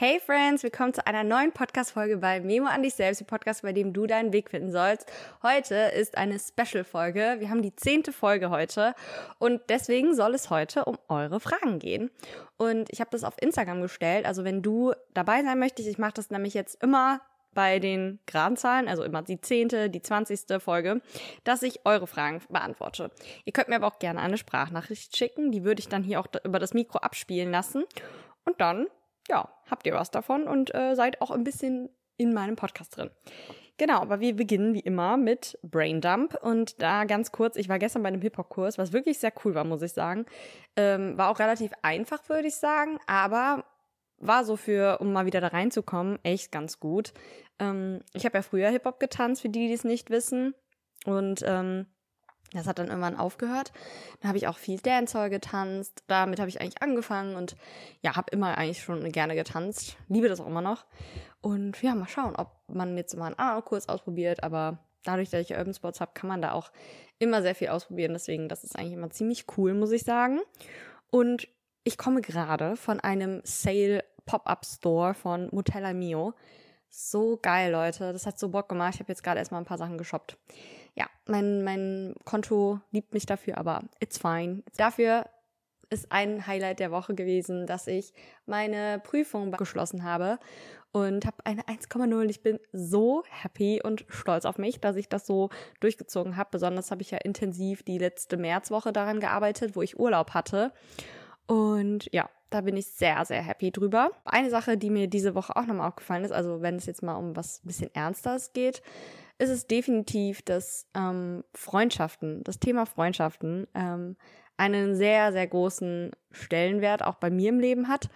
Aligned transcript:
Hey 0.00 0.18
Friends, 0.18 0.62
willkommen 0.62 0.94
zu 0.94 1.06
einer 1.06 1.24
neuen 1.24 1.52
Podcast-Folge 1.52 2.16
bei 2.16 2.40
Memo 2.40 2.68
an 2.68 2.82
dich 2.82 2.94
selbst, 2.94 3.20
dem 3.20 3.26
Podcast, 3.26 3.60
bei 3.60 3.74
dem 3.74 3.92
du 3.92 4.06
deinen 4.06 4.32
Weg 4.32 4.48
finden 4.48 4.72
sollst. 4.72 5.04
Heute 5.42 5.74
ist 5.74 6.16
eine 6.16 6.38
Special-Folge. 6.38 7.36
Wir 7.38 7.50
haben 7.50 7.60
die 7.60 7.76
zehnte 7.76 8.10
Folge 8.10 8.48
heute 8.48 8.94
und 9.38 9.60
deswegen 9.68 10.14
soll 10.14 10.34
es 10.34 10.48
heute 10.48 10.86
um 10.86 10.96
eure 11.08 11.38
Fragen 11.38 11.78
gehen. 11.78 12.10
Und 12.56 12.90
ich 12.90 13.00
habe 13.00 13.10
das 13.10 13.24
auf 13.24 13.34
Instagram 13.42 13.82
gestellt. 13.82 14.24
Also 14.24 14.42
wenn 14.42 14.62
du 14.62 14.94
dabei 15.12 15.42
sein 15.42 15.58
möchtest, 15.58 15.86
ich 15.86 15.98
mache 15.98 16.14
das 16.14 16.30
nämlich 16.30 16.54
jetzt 16.54 16.82
immer 16.82 17.20
bei 17.52 17.78
den 17.78 18.20
geraden 18.24 18.56
Zahlen, 18.56 18.88
also 18.88 19.02
immer 19.04 19.20
die 19.20 19.42
zehnte, 19.42 19.90
die 19.90 20.00
zwanzigste 20.00 20.60
Folge, 20.60 21.02
dass 21.44 21.62
ich 21.62 21.84
eure 21.84 22.06
Fragen 22.06 22.40
beantworte. 22.48 23.10
Ihr 23.44 23.52
könnt 23.52 23.68
mir 23.68 23.76
aber 23.76 23.88
auch 23.88 23.98
gerne 23.98 24.20
eine 24.20 24.38
Sprachnachricht 24.38 25.14
schicken, 25.14 25.52
die 25.52 25.62
würde 25.62 25.80
ich 25.80 25.90
dann 25.90 26.04
hier 26.04 26.20
auch 26.20 26.26
über 26.42 26.58
das 26.58 26.72
Mikro 26.72 27.00
abspielen 27.00 27.50
lassen. 27.50 27.84
Und 28.46 28.62
dann 28.62 28.86
ja, 29.28 29.48
habt 29.70 29.86
ihr 29.86 29.94
was 29.94 30.10
davon 30.10 30.46
und 30.46 30.74
äh, 30.74 30.94
seid 30.94 31.20
auch 31.20 31.30
ein 31.30 31.44
bisschen 31.44 31.90
in 32.16 32.32
meinem 32.34 32.56
Podcast 32.56 32.96
drin. 32.96 33.10
Genau, 33.78 34.00
aber 34.00 34.20
wir 34.20 34.36
beginnen 34.36 34.74
wie 34.74 34.80
immer 34.80 35.16
mit 35.16 35.58
Braindump 35.62 36.34
und 36.42 36.82
da 36.82 37.04
ganz 37.04 37.32
kurz, 37.32 37.56
ich 37.56 37.70
war 37.70 37.78
gestern 37.78 38.02
bei 38.02 38.08
einem 38.08 38.20
Hip-Hop-Kurs, 38.20 38.76
was 38.76 38.92
wirklich 38.92 39.18
sehr 39.18 39.32
cool 39.42 39.54
war, 39.54 39.64
muss 39.64 39.80
ich 39.80 39.92
sagen. 39.92 40.26
Ähm, 40.76 41.16
war 41.16 41.30
auch 41.30 41.38
relativ 41.38 41.72
einfach, 41.80 42.28
würde 42.28 42.48
ich 42.48 42.56
sagen, 42.56 42.98
aber 43.06 43.64
war 44.18 44.44
so 44.44 44.56
für, 44.56 44.98
um 45.00 45.14
mal 45.14 45.24
wieder 45.24 45.40
da 45.40 45.48
reinzukommen, 45.48 46.18
echt 46.22 46.52
ganz 46.52 46.78
gut. 46.78 47.14
Ähm, 47.58 48.00
ich 48.12 48.26
habe 48.26 48.36
ja 48.36 48.42
früher 48.42 48.68
Hip-Hop 48.68 49.00
getanzt, 49.00 49.40
für 49.40 49.48
die, 49.48 49.68
die 49.68 49.72
es 49.72 49.84
nicht 49.84 50.10
wissen. 50.10 50.54
Und 51.06 51.42
ähm, 51.46 51.86
das 52.52 52.66
hat 52.66 52.78
dann 52.78 52.88
irgendwann 52.88 53.16
aufgehört. 53.16 53.72
Dann 54.20 54.28
habe 54.28 54.38
ich 54.38 54.48
auch 54.48 54.58
viel 54.58 54.78
Dancehall 54.78 55.30
getanzt. 55.30 56.02
Damit 56.08 56.40
habe 56.40 56.48
ich 56.48 56.60
eigentlich 56.60 56.82
angefangen 56.82 57.36
und 57.36 57.56
ja, 58.02 58.16
habe 58.16 58.30
immer 58.32 58.58
eigentlich 58.58 58.82
schon 58.82 59.10
gerne 59.12 59.36
getanzt. 59.36 59.96
Liebe 60.08 60.28
das 60.28 60.40
auch 60.40 60.46
immer 60.46 60.62
noch. 60.62 60.84
Und 61.40 61.80
ja, 61.82 61.94
mal 61.94 62.08
schauen, 62.08 62.34
ob 62.36 62.50
man 62.66 62.96
jetzt 62.96 63.16
mal 63.16 63.26
einen 63.26 63.38
anderen 63.38 63.64
Kurs 63.64 63.88
ausprobiert. 63.88 64.42
Aber 64.42 64.78
dadurch, 65.04 65.30
dass 65.30 65.42
ich 65.42 65.56
Urban 65.56 65.74
Sports 65.74 66.00
habe, 66.00 66.12
kann 66.14 66.28
man 66.28 66.42
da 66.42 66.52
auch 66.52 66.72
immer 67.18 67.40
sehr 67.42 67.54
viel 67.54 67.68
ausprobieren. 67.68 68.14
Deswegen, 68.14 68.48
das 68.48 68.64
ist 68.64 68.76
eigentlich 68.76 68.94
immer 68.94 69.10
ziemlich 69.10 69.46
cool, 69.56 69.74
muss 69.74 69.92
ich 69.92 70.02
sagen. 70.02 70.40
Und 71.10 71.46
ich 71.84 71.98
komme 71.98 72.20
gerade 72.20 72.76
von 72.76 72.98
einem 72.98 73.42
Sale 73.44 74.04
Pop-up 74.26 74.64
Store 74.66 75.14
von 75.14 75.48
Motella 75.52 75.92
Mio. 75.92 76.34
So 76.88 77.38
geil, 77.40 77.70
Leute. 77.70 78.12
Das 78.12 78.26
hat 78.26 78.40
so 78.40 78.48
Bock 78.48 78.68
gemacht. 78.68 78.94
Ich 78.94 79.00
habe 79.00 79.12
jetzt 79.12 79.22
gerade 79.22 79.38
erstmal 79.38 79.60
ein 79.60 79.66
paar 79.66 79.78
Sachen 79.78 79.98
geshoppt 79.98 80.36
ja, 81.00 81.06
mein, 81.26 81.64
mein 81.64 82.14
Konto 82.26 82.78
liebt 82.90 83.14
mich 83.14 83.24
dafür, 83.24 83.56
aber 83.56 83.84
it's 84.00 84.18
fine. 84.18 84.62
Dafür 84.76 85.24
ist 85.88 86.12
ein 86.12 86.46
Highlight 86.46 86.78
der 86.78 86.90
Woche 86.90 87.14
gewesen, 87.14 87.66
dass 87.66 87.86
ich 87.86 88.12
meine 88.44 89.00
Prüfung 89.02 89.50
geschlossen 89.52 90.04
habe 90.04 90.38
und 90.92 91.24
habe 91.24 91.38
eine 91.44 91.62
1,0. 91.62 92.28
Ich 92.28 92.42
bin 92.42 92.60
so 92.72 93.24
happy 93.30 93.80
und 93.82 94.04
stolz 94.08 94.44
auf 94.44 94.58
mich, 94.58 94.78
dass 94.78 94.96
ich 94.96 95.08
das 95.08 95.26
so 95.26 95.48
durchgezogen 95.80 96.36
habe. 96.36 96.50
Besonders 96.52 96.90
habe 96.90 97.00
ich 97.00 97.10
ja 97.12 97.18
intensiv 97.18 97.82
die 97.82 97.98
letzte 97.98 98.36
Märzwoche 98.36 98.92
daran 98.92 99.20
gearbeitet, 99.20 99.76
wo 99.76 99.82
ich 99.82 99.98
Urlaub 99.98 100.34
hatte. 100.34 100.70
Und 101.46 102.12
ja, 102.12 102.28
da 102.50 102.60
bin 102.60 102.76
ich 102.76 102.88
sehr, 102.88 103.24
sehr 103.24 103.42
happy 103.42 103.72
drüber. 103.72 104.10
Eine 104.24 104.50
Sache, 104.50 104.76
die 104.76 104.90
mir 104.90 105.08
diese 105.08 105.34
Woche 105.34 105.56
auch 105.56 105.64
nochmal 105.64 105.88
aufgefallen 105.88 106.24
ist, 106.24 106.32
also 106.32 106.60
wenn 106.60 106.76
es 106.76 106.84
jetzt 106.84 107.02
mal 107.02 107.14
um 107.14 107.34
was 107.34 107.62
bisschen 107.64 107.92
Ernsteres 107.94 108.52
geht, 108.52 108.82
ist 109.40 109.50
es 109.50 109.66
definitiv, 109.66 110.42
dass 110.42 110.86
ähm, 110.94 111.44
Freundschaften, 111.54 112.44
das 112.44 112.58
Thema 112.58 112.84
Freundschaften, 112.84 113.66
ähm, 113.74 114.16
einen 114.58 114.94
sehr, 114.94 115.32
sehr 115.32 115.46
großen 115.46 116.10
Stellenwert 116.30 117.02
auch 117.02 117.14
bei 117.14 117.30
mir 117.30 117.48
im 117.48 117.58
Leben 117.58 117.88
hat. 117.88 118.10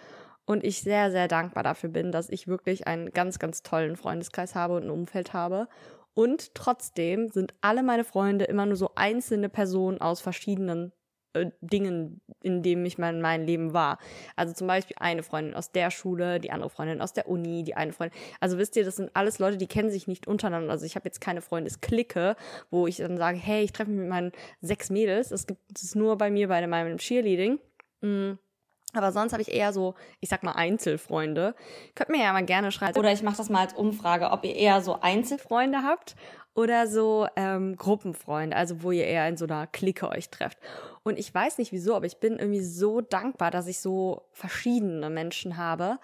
Und 0.44 0.62
ich 0.62 0.82
sehr, 0.82 1.10
sehr 1.10 1.26
dankbar 1.26 1.62
dafür 1.62 1.88
bin, 1.88 2.12
dass 2.12 2.28
ich 2.28 2.46
wirklich 2.46 2.86
einen 2.86 3.12
ganz, 3.12 3.38
ganz 3.38 3.62
tollen 3.62 3.96
Freundeskreis 3.96 4.54
habe 4.54 4.76
und 4.76 4.84
ein 4.84 4.90
Umfeld 4.90 5.32
habe. 5.32 5.68
Und 6.12 6.54
trotzdem 6.54 7.28
sind 7.28 7.54
alle 7.62 7.82
meine 7.82 8.04
Freunde 8.04 8.44
immer 8.44 8.66
nur 8.66 8.76
so 8.76 8.90
einzelne 8.94 9.48
Personen 9.48 10.02
aus 10.02 10.20
verschiedenen 10.20 10.92
äh, 11.34 11.50
Dingen, 11.60 12.20
in 12.42 12.62
dem 12.62 12.84
ich 12.84 12.98
mein, 12.98 13.20
mein 13.20 13.46
Leben 13.46 13.72
war. 13.72 13.98
Also 14.36 14.54
zum 14.54 14.66
Beispiel 14.66 14.96
eine 14.98 15.22
Freundin 15.22 15.54
aus 15.54 15.72
der 15.72 15.90
Schule, 15.90 16.40
die 16.40 16.50
andere 16.50 16.70
Freundin 16.70 17.00
aus 17.00 17.12
der 17.12 17.28
Uni, 17.28 17.64
die 17.64 17.74
eine 17.74 17.92
Freundin. 17.92 18.18
Also 18.40 18.58
wisst 18.58 18.76
ihr, 18.76 18.84
das 18.84 18.96
sind 18.96 19.10
alles 19.14 19.38
Leute, 19.38 19.56
die 19.56 19.66
kennen 19.66 19.90
sich 19.90 20.06
nicht 20.06 20.26
untereinander. 20.26 20.70
Also 20.70 20.86
ich 20.86 20.96
habe 20.96 21.06
jetzt 21.06 21.20
keine 21.20 21.42
Freundesklicke, 21.42 22.36
wo 22.70 22.86
ich 22.86 22.96
dann 22.96 23.18
sage, 23.18 23.38
hey, 23.38 23.64
ich 23.64 23.72
treffe 23.72 23.90
mich 23.90 24.00
mit 24.00 24.08
meinen 24.08 24.32
sechs 24.60 24.90
Mädels. 24.90 25.28
Das 25.28 25.46
gibt 25.46 25.60
es 25.74 25.94
nur 25.94 26.16
bei 26.16 26.30
mir 26.30 26.48
bei 26.48 26.66
meinem 26.66 26.98
Cheerleading. 26.98 27.58
Mhm. 28.00 28.38
Aber 28.94 29.12
sonst 29.12 29.32
habe 29.32 29.42
ich 29.42 29.52
eher 29.52 29.72
so, 29.72 29.94
ich 30.20 30.28
sag 30.28 30.42
mal, 30.42 30.52
Einzelfreunde. 30.52 31.54
Könnt 31.94 32.10
mir 32.10 32.22
ja 32.22 32.32
mal 32.32 32.44
gerne 32.44 32.72
schreiben. 32.72 32.98
Oder 32.98 33.12
ich 33.12 33.22
mache 33.22 33.36
das 33.36 33.50
mal 33.50 33.60
als 33.60 33.74
Umfrage, 33.74 34.30
ob 34.30 34.44
ihr 34.44 34.54
eher 34.54 34.80
so 34.80 35.00
Einzelfreunde 35.00 35.82
habt 35.82 36.16
oder 36.54 36.86
so 36.86 37.26
ähm, 37.36 37.76
Gruppenfreunde, 37.76 38.56
also 38.56 38.82
wo 38.82 38.92
ihr 38.92 39.06
eher 39.06 39.28
in 39.28 39.36
so 39.36 39.44
einer 39.44 39.66
Clique 39.66 40.08
euch 40.08 40.30
trefft. 40.30 40.58
Und 41.02 41.18
ich 41.18 41.34
weiß 41.34 41.58
nicht 41.58 41.72
wieso, 41.72 41.94
aber 41.94 42.06
ich 42.06 42.18
bin 42.18 42.38
irgendwie 42.38 42.62
so 42.62 43.00
dankbar, 43.00 43.50
dass 43.50 43.66
ich 43.66 43.80
so 43.80 44.22
verschiedene 44.32 45.10
Menschen 45.10 45.56
habe 45.56 45.98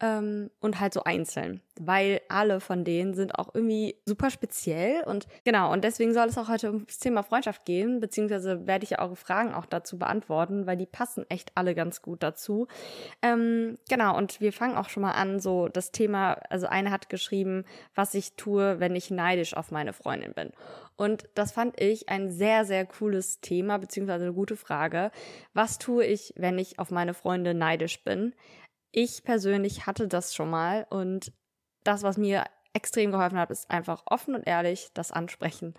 ähm, 0.00 0.50
und 0.60 0.80
halt 0.80 0.94
so 0.94 1.04
einzeln, 1.04 1.60
weil 1.78 2.20
alle 2.28 2.60
von 2.60 2.84
denen 2.84 3.14
sind 3.14 3.38
auch 3.38 3.54
irgendwie 3.54 3.96
super 4.06 4.30
speziell 4.30 5.02
und 5.04 5.26
genau, 5.44 5.72
und 5.72 5.84
deswegen 5.84 6.14
soll 6.14 6.28
es 6.28 6.38
auch 6.38 6.48
heute 6.48 6.68
ums 6.68 6.98
Thema 6.98 7.22
Freundschaft 7.22 7.64
gehen, 7.64 8.00
beziehungsweise 8.00 8.66
werde 8.66 8.84
ich 8.84 8.90
ja 8.90 9.00
eure 9.00 9.16
Fragen 9.16 9.52
auch 9.54 9.66
dazu 9.66 9.98
beantworten, 9.98 10.66
weil 10.66 10.76
die 10.76 10.86
passen 10.86 11.24
echt 11.28 11.52
alle 11.54 11.74
ganz 11.74 12.02
gut 12.02 12.22
dazu. 12.22 12.66
Ähm, 13.22 13.78
genau, 13.88 14.16
und 14.16 14.40
wir 14.40 14.52
fangen 14.52 14.76
auch 14.76 14.88
schon 14.88 15.02
mal 15.02 15.12
an, 15.12 15.40
so 15.40 15.68
das 15.68 15.92
Thema, 15.92 16.34
also 16.48 16.66
eine 16.66 16.90
hat 16.90 17.08
geschrieben, 17.10 17.64
was 17.94 18.14
ich 18.14 18.34
tue, 18.34 18.80
wenn 18.80 18.96
ich 18.96 19.10
neidisch 19.10 19.54
auf 19.54 19.70
meine 19.70 19.92
Freundin 19.92 20.32
bin. 20.32 20.50
Und 21.00 21.30
das 21.34 21.52
fand 21.52 21.80
ich 21.80 22.10
ein 22.10 22.30
sehr, 22.30 22.66
sehr 22.66 22.84
cooles 22.84 23.40
Thema, 23.40 23.78
beziehungsweise 23.78 24.24
eine 24.24 24.34
gute 24.34 24.54
Frage. 24.54 25.10
Was 25.54 25.78
tue 25.78 26.04
ich, 26.04 26.34
wenn 26.36 26.58
ich 26.58 26.78
auf 26.78 26.90
meine 26.90 27.14
Freunde 27.14 27.54
neidisch 27.54 28.04
bin? 28.04 28.34
Ich 28.92 29.24
persönlich 29.24 29.86
hatte 29.86 30.08
das 30.08 30.34
schon 30.34 30.50
mal 30.50 30.86
und 30.90 31.32
das, 31.84 32.02
was 32.02 32.16
mir 32.16 32.44
extrem 32.72 33.10
geholfen 33.10 33.38
hat, 33.38 33.50
ist 33.50 33.70
einfach 33.70 34.02
offen 34.06 34.34
und 34.34 34.46
ehrlich 34.46 34.90
das 34.94 35.12
ansprechen. 35.12 35.74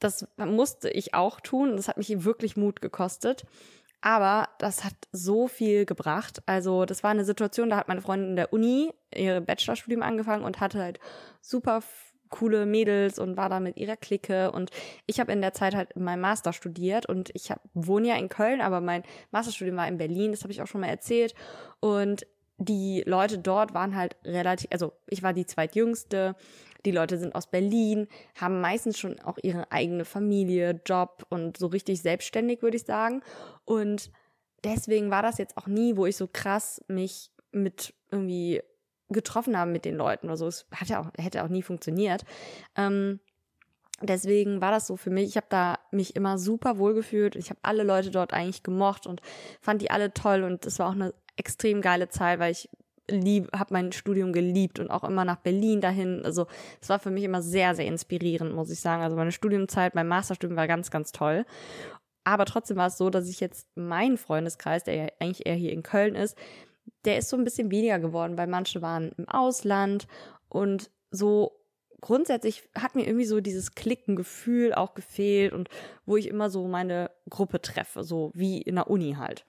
Das 0.00 0.26
musste 0.36 0.90
ich 0.90 1.14
auch 1.14 1.40
tun. 1.40 1.76
Das 1.76 1.88
hat 1.88 1.96
mich 1.96 2.24
wirklich 2.24 2.56
Mut 2.56 2.80
gekostet. 2.80 3.44
Aber 4.00 4.48
das 4.58 4.84
hat 4.84 4.94
so 5.10 5.48
viel 5.48 5.84
gebracht. 5.84 6.40
Also 6.46 6.84
das 6.84 7.02
war 7.02 7.10
eine 7.10 7.24
Situation, 7.24 7.70
da 7.70 7.76
hat 7.76 7.88
meine 7.88 8.02
Freundin 8.02 8.30
in 8.30 8.36
der 8.36 8.52
Uni 8.52 8.92
ihr 9.12 9.40
Bachelorstudium 9.40 10.02
angefangen 10.02 10.44
und 10.44 10.60
hatte 10.60 10.78
halt 10.78 11.00
super 11.40 11.82
coole 12.30 12.66
Mädels 12.66 13.18
und 13.18 13.36
war 13.36 13.48
da 13.48 13.60
mit 13.60 13.76
ihrer 13.76 13.96
Clique 13.96 14.50
und 14.50 14.70
ich 15.06 15.20
habe 15.20 15.32
in 15.32 15.40
der 15.40 15.52
Zeit 15.52 15.74
halt 15.74 15.96
mein 15.96 16.20
Master 16.20 16.52
studiert 16.52 17.06
und 17.06 17.30
ich 17.34 17.50
hab, 17.50 17.60
wohne 17.74 18.08
ja 18.08 18.16
in 18.16 18.28
Köln, 18.28 18.60
aber 18.60 18.80
mein 18.80 19.02
Masterstudium 19.30 19.76
war 19.76 19.88
in 19.88 19.98
Berlin, 19.98 20.32
das 20.32 20.42
habe 20.42 20.52
ich 20.52 20.62
auch 20.62 20.66
schon 20.66 20.80
mal 20.80 20.88
erzählt 20.88 21.34
und 21.80 22.26
die 22.58 23.04
Leute 23.06 23.38
dort 23.38 23.72
waren 23.72 23.94
halt 23.94 24.16
relativ, 24.24 24.68
also 24.72 24.92
ich 25.08 25.22
war 25.22 25.32
die 25.32 25.46
zweitjüngste, 25.46 26.34
die 26.84 26.90
Leute 26.90 27.18
sind 27.18 27.34
aus 27.34 27.46
Berlin, 27.46 28.08
haben 28.34 28.60
meistens 28.60 28.98
schon 28.98 29.18
auch 29.20 29.38
ihre 29.42 29.70
eigene 29.72 30.04
Familie, 30.04 30.80
Job 30.84 31.26
und 31.28 31.56
so 31.56 31.68
richtig 31.68 32.02
selbstständig, 32.02 32.62
würde 32.62 32.76
ich 32.76 32.84
sagen. 32.84 33.22
Und 33.64 34.10
deswegen 34.64 35.10
war 35.10 35.22
das 35.22 35.38
jetzt 35.38 35.56
auch 35.56 35.66
nie, 35.66 35.96
wo 35.96 36.06
ich 36.06 36.16
so 36.16 36.28
krass 36.32 36.82
mich 36.88 37.30
mit 37.52 37.94
irgendwie 38.10 38.62
getroffen 39.10 39.56
haben 39.58 39.72
mit 39.72 39.84
den 39.84 39.96
Leuten 39.96 40.26
oder 40.26 40.36
so. 40.36 40.46
Es 40.46 40.66
hat 40.72 40.88
ja 40.88 41.00
auch, 41.00 41.10
hätte 41.18 41.44
auch 41.44 41.48
nie 41.48 41.62
funktioniert. 41.62 42.24
Ähm, 42.76 43.20
deswegen 44.02 44.60
war 44.60 44.70
das 44.70 44.86
so 44.86 44.96
für 44.96 45.10
mich. 45.10 45.28
Ich 45.28 45.36
habe 45.36 45.46
da 45.48 45.78
mich 45.90 46.16
immer 46.16 46.38
super 46.38 46.78
wohl 46.78 46.94
gefühlt. 46.94 47.36
Ich 47.36 47.50
habe 47.50 47.60
alle 47.62 47.82
Leute 47.82 48.10
dort 48.10 48.32
eigentlich 48.32 48.62
gemocht 48.62 49.06
und 49.06 49.20
fand 49.60 49.82
die 49.82 49.90
alle 49.90 50.12
toll 50.12 50.42
und 50.42 50.66
es 50.66 50.78
war 50.78 50.88
auch 50.88 50.94
eine 50.94 51.14
extrem 51.36 51.80
geile 51.80 52.08
Zeit, 52.08 52.38
weil 52.38 52.52
ich 52.52 52.68
habe 53.10 53.72
mein 53.72 53.92
Studium 53.92 54.34
geliebt 54.34 54.78
und 54.78 54.90
auch 54.90 55.04
immer 55.04 55.24
nach 55.24 55.36
Berlin 55.36 55.80
dahin. 55.80 56.22
Also 56.24 56.46
es 56.80 56.90
war 56.90 56.98
für 56.98 57.10
mich 57.10 57.24
immer 57.24 57.40
sehr, 57.40 57.74
sehr 57.74 57.86
inspirierend, 57.86 58.54
muss 58.54 58.70
ich 58.70 58.80
sagen. 58.80 59.02
Also 59.02 59.16
meine 59.16 59.32
Studiumzeit, 59.32 59.94
mein 59.94 60.08
Masterstudium 60.08 60.56
war 60.56 60.68
ganz, 60.68 60.90
ganz 60.90 61.12
toll. 61.12 61.46
Aber 62.24 62.44
trotzdem 62.44 62.76
war 62.76 62.88
es 62.88 62.98
so, 62.98 63.08
dass 63.08 63.26
ich 63.26 63.40
jetzt 63.40 63.74
meinen 63.74 64.18
Freundeskreis, 64.18 64.84
der 64.84 64.94
ja 64.94 65.06
eigentlich 65.18 65.46
eher 65.46 65.54
hier 65.54 65.72
in 65.72 65.82
Köln 65.82 66.14
ist, 66.14 66.36
der 67.04 67.18
ist 67.18 67.28
so 67.28 67.36
ein 67.36 67.44
bisschen 67.44 67.70
weniger 67.70 67.98
geworden, 67.98 68.36
weil 68.36 68.46
manche 68.46 68.82
waren 68.82 69.12
im 69.16 69.28
Ausland 69.28 70.06
und 70.48 70.90
so 71.10 71.58
grundsätzlich 72.00 72.68
hat 72.76 72.94
mir 72.94 73.06
irgendwie 73.06 73.24
so 73.24 73.40
dieses 73.40 73.74
Klickengefühl 73.74 74.72
auch 74.74 74.94
gefehlt 74.94 75.52
und 75.52 75.68
wo 76.06 76.16
ich 76.16 76.28
immer 76.28 76.50
so 76.50 76.68
meine 76.68 77.10
Gruppe 77.28 77.60
treffe, 77.60 78.04
so 78.04 78.30
wie 78.34 78.62
in 78.62 78.76
der 78.76 78.88
Uni 78.88 79.14
halt. 79.18 79.44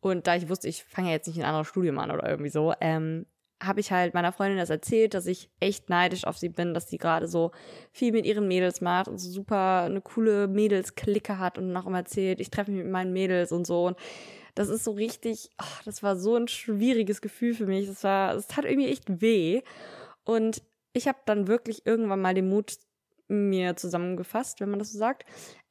Und 0.00 0.26
da 0.26 0.36
ich 0.36 0.48
wusste, 0.48 0.68
ich 0.68 0.84
fange 0.84 1.08
ja 1.08 1.14
jetzt 1.14 1.26
nicht 1.26 1.38
ein 1.38 1.44
anderes 1.44 1.68
Studium 1.68 1.98
an 1.98 2.10
oder 2.10 2.28
irgendwie 2.28 2.50
so, 2.50 2.74
ähm, 2.80 3.26
habe 3.62 3.80
ich 3.80 3.92
halt 3.92 4.14
meiner 4.14 4.32
Freundin 4.32 4.58
das 4.58 4.70
erzählt, 4.70 5.14
dass 5.14 5.26
ich 5.26 5.50
echt 5.60 5.88
neidisch 5.88 6.24
auf 6.24 6.36
sie 6.36 6.48
bin, 6.48 6.74
dass 6.74 6.88
sie 6.88 6.98
gerade 6.98 7.28
so 7.28 7.52
viel 7.92 8.12
mit 8.12 8.26
ihren 8.26 8.48
Mädels 8.48 8.80
macht 8.80 9.08
und 9.08 9.18
so 9.18 9.30
super 9.30 9.84
eine 9.84 10.00
coole 10.00 10.48
Mädels-Clique 10.48 11.38
hat 11.38 11.56
und 11.56 11.72
noch 11.72 11.86
immer 11.86 11.98
erzählt, 11.98 12.40
ich 12.40 12.50
treffe 12.50 12.70
mich 12.70 12.82
mit 12.82 12.92
meinen 12.92 13.12
Mädels 13.12 13.52
und 13.52 13.66
so. 13.66 13.86
Und 13.86 13.96
das 14.54 14.68
ist 14.68 14.84
so 14.84 14.92
richtig, 14.92 15.50
oh, 15.60 15.80
das 15.84 16.02
war 16.02 16.16
so 16.16 16.36
ein 16.36 16.48
schwieriges 16.48 17.20
Gefühl 17.20 17.54
für 17.54 17.66
mich. 17.66 17.86
Das 17.86 18.04
war, 18.04 18.34
es 18.34 18.46
tat 18.46 18.64
irgendwie 18.64 18.88
echt 18.88 19.20
weh. 19.20 19.62
Und 20.24 20.62
ich 20.92 21.08
habe 21.08 21.18
dann 21.26 21.48
wirklich 21.48 21.86
irgendwann 21.86 22.20
mal 22.20 22.34
den 22.34 22.48
Mut 22.48 22.78
mir 23.28 23.76
zusammengefasst, 23.76 24.60
wenn 24.60 24.70
man 24.70 24.78
das 24.78 24.92
so 24.92 24.98
sagt, 24.98 25.24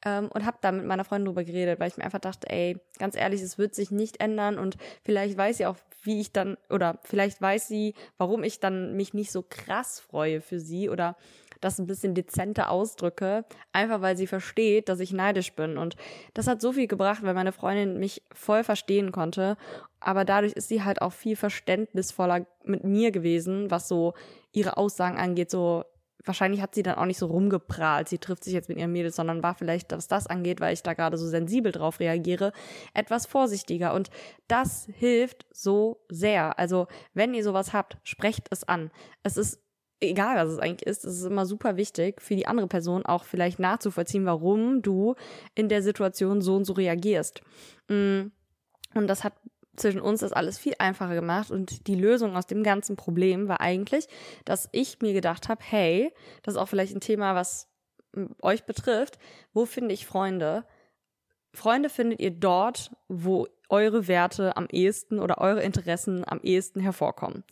ähm, 0.04 0.28
und 0.32 0.44
habe 0.44 0.58
da 0.60 0.72
mit 0.72 0.84
meiner 0.84 1.04
Freundin 1.04 1.26
drüber 1.26 1.44
geredet, 1.44 1.80
weil 1.80 1.88
ich 1.88 1.96
mir 1.96 2.04
einfach 2.04 2.20
dachte, 2.20 2.48
ey, 2.50 2.78
ganz 2.98 3.16
ehrlich, 3.16 3.40
es 3.42 3.58
wird 3.58 3.74
sich 3.74 3.90
nicht 3.90 4.20
ändern 4.20 4.58
und 4.58 4.76
vielleicht 5.02 5.36
weiß 5.36 5.58
sie 5.58 5.66
auch, 5.66 5.76
wie 6.02 6.20
ich 6.20 6.32
dann 6.32 6.56
oder 6.68 6.98
vielleicht 7.04 7.40
weiß 7.40 7.68
sie, 7.68 7.94
warum 8.18 8.44
ich 8.44 8.60
dann 8.60 8.96
mich 8.96 9.14
nicht 9.14 9.32
so 9.32 9.44
krass 9.48 10.00
freue 10.00 10.40
für 10.40 10.60
sie 10.60 10.88
oder 10.88 11.16
das 11.60 11.78
ein 11.78 11.86
bisschen 11.86 12.14
dezenter 12.14 12.70
ausdrücke, 12.70 13.44
einfach 13.72 14.02
weil 14.02 14.16
sie 14.16 14.26
versteht, 14.26 14.88
dass 14.90 15.00
ich 15.00 15.12
neidisch 15.12 15.54
bin. 15.54 15.78
Und 15.78 15.96
das 16.34 16.46
hat 16.46 16.60
so 16.60 16.72
viel 16.72 16.86
gebracht, 16.86 17.22
weil 17.22 17.32
meine 17.32 17.52
Freundin 17.52 17.98
mich 17.98 18.22
voll 18.32 18.64
verstehen 18.64 19.12
konnte, 19.12 19.56
aber 20.00 20.26
dadurch 20.26 20.52
ist 20.52 20.68
sie 20.68 20.82
halt 20.84 21.00
auch 21.00 21.12
viel 21.12 21.36
verständnisvoller 21.36 22.46
mit 22.64 22.84
mir 22.84 23.10
gewesen, 23.10 23.70
was 23.70 23.88
so 23.88 24.12
ihre 24.52 24.76
Aussagen 24.76 25.16
angeht, 25.16 25.50
so 25.50 25.84
wahrscheinlich 26.24 26.60
hat 26.60 26.74
sie 26.74 26.82
dann 26.82 26.96
auch 26.96 27.04
nicht 27.04 27.18
so 27.18 27.26
rumgeprahlt, 27.26 28.08
sie 28.08 28.18
trifft 28.18 28.44
sich 28.44 28.52
jetzt 28.52 28.68
mit 28.68 28.78
ihren 28.78 28.92
Mädels, 28.92 29.16
sondern 29.16 29.42
war 29.42 29.54
vielleicht, 29.54 29.92
was 29.92 30.08
das 30.08 30.26
angeht, 30.26 30.60
weil 30.60 30.74
ich 30.74 30.82
da 30.82 30.94
gerade 30.94 31.16
so 31.18 31.26
sensibel 31.26 31.72
drauf 31.72 32.00
reagiere, 32.00 32.52
etwas 32.94 33.26
vorsichtiger. 33.26 33.94
Und 33.94 34.10
das 34.48 34.88
hilft 34.92 35.46
so 35.52 36.04
sehr. 36.08 36.58
Also, 36.58 36.86
wenn 37.12 37.34
ihr 37.34 37.44
sowas 37.44 37.72
habt, 37.72 37.98
sprecht 38.04 38.48
es 38.50 38.64
an. 38.64 38.90
Es 39.22 39.36
ist 39.36 39.60
egal, 40.00 40.36
was 40.36 40.52
es 40.52 40.58
eigentlich 40.58 40.86
ist, 40.86 41.04
es 41.04 41.18
ist 41.18 41.24
immer 41.24 41.46
super 41.46 41.76
wichtig 41.76 42.20
für 42.20 42.36
die 42.36 42.46
andere 42.46 42.66
Person 42.66 43.06
auch 43.06 43.24
vielleicht 43.24 43.58
nachzuvollziehen, 43.58 44.26
warum 44.26 44.82
du 44.82 45.14
in 45.54 45.68
der 45.68 45.82
Situation 45.82 46.40
so 46.40 46.56
und 46.56 46.64
so 46.64 46.72
reagierst. 46.72 47.42
Mm. 47.88 48.26
Und 48.94 49.08
das 49.08 49.24
hat 49.24 49.34
zwischen 49.76 50.00
uns 50.00 50.20
das 50.20 50.32
alles 50.32 50.58
viel 50.58 50.74
einfacher 50.78 51.14
gemacht 51.14 51.50
und 51.50 51.86
die 51.86 51.94
Lösung 51.94 52.36
aus 52.36 52.46
dem 52.46 52.62
ganzen 52.62 52.96
Problem 52.96 53.48
war 53.48 53.60
eigentlich, 53.60 54.06
dass 54.44 54.68
ich 54.72 55.00
mir 55.00 55.12
gedacht 55.12 55.48
habe, 55.48 55.62
hey, 55.64 56.12
das 56.42 56.54
ist 56.54 56.60
auch 56.60 56.68
vielleicht 56.68 56.94
ein 56.94 57.00
Thema, 57.00 57.34
was 57.34 57.68
euch 58.42 58.64
betrifft, 58.64 59.18
wo 59.52 59.66
finde 59.66 59.94
ich 59.94 60.06
Freunde? 60.06 60.64
Freunde 61.52 61.88
findet 61.88 62.20
ihr 62.20 62.30
dort, 62.30 62.90
wo 63.08 63.46
eure 63.68 64.08
Werte 64.08 64.56
am 64.56 64.66
ehesten 64.70 65.18
oder 65.18 65.38
eure 65.38 65.62
Interessen 65.62 66.24
am 66.26 66.40
ehesten 66.42 66.80
hervorkommen. 66.80 67.44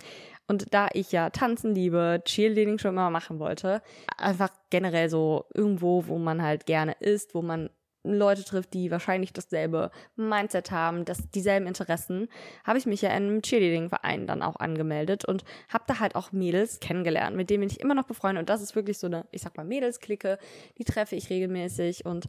Und 0.49 0.75
da 0.75 0.89
ich 0.93 1.13
ja 1.13 1.31
tanzen 1.31 1.75
liebe, 1.75 2.21
Cheerleading 2.25 2.79
schon 2.79 2.93
immer 2.93 3.11
machen 3.11 3.39
wollte, 3.39 3.81
einfach 4.17 4.51
generell 4.71 5.09
so 5.09 5.47
irgendwo, 5.55 6.07
wo 6.09 6.19
man 6.19 6.43
halt 6.43 6.67
gerne 6.67 6.93
ist, 7.01 7.35
wo 7.35 7.43
man 7.43 7.71
Leute 8.05 8.45
trifft, 8.45 8.75
die 8.75 8.91
wahrscheinlich 8.91 9.33
dasselbe 9.33 9.91
Mindset 10.17 10.71
haben, 10.71 11.05
das 11.05 11.31
dieselben 11.31 11.67
Interessen, 11.67 12.29
habe 12.65 12.79
ich 12.79 12.87
mich 12.87 13.03
ja 13.03 13.11
in 13.11 13.25
einem 13.25 13.43
Cheerleading-Verein 13.43 14.27
dann 14.27 14.43
auch 14.43 14.57
angemeldet 14.57 15.25
und 15.25 15.45
habe 15.69 15.85
da 15.87 16.01
halt 16.01 16.17
auch 16.17 16.33
Mädels 16.33 16.81
kennengelernt, 16.81 17.37
mit 17.37 17.51
denen 17.51 17.61
bin 17.61 17.71
ich 17.71 17.81
immer 17.81 17.95
noch 17.95 18.07
befreundet 18.07 18.43
und 18.43 18.49
das 18.49 18.63
ist 18.63 18.75
wirklich 18.75 18.99
so 18.99 19.07
eine, 19.07 19.27
ich 19.31 19.43
sag 19.43 19.57
mal 19.57 19.65
Mädelsklicke, 19.65 20.39
die 20.79 20.85
treffe 20.85 21.15
ich 21.15 21.31
regelmäßig 21.31 22.05
und 22.05 22.27